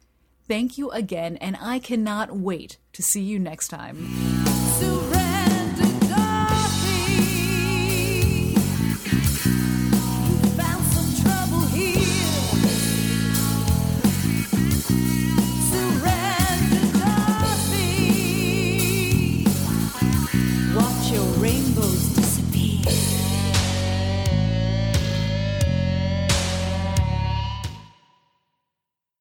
Thank 0.47 0.79
you 0.79 0.89
again, 0.93 1.37
and 1.39 1.59
I 1.61 1.81
cannot 1.81 2.37
wait 2.37 2.79
to 2.93 3.03
see 3.03 3.23
you 3.23 3.41
next 3.41 3.71
time. 3.71 4.44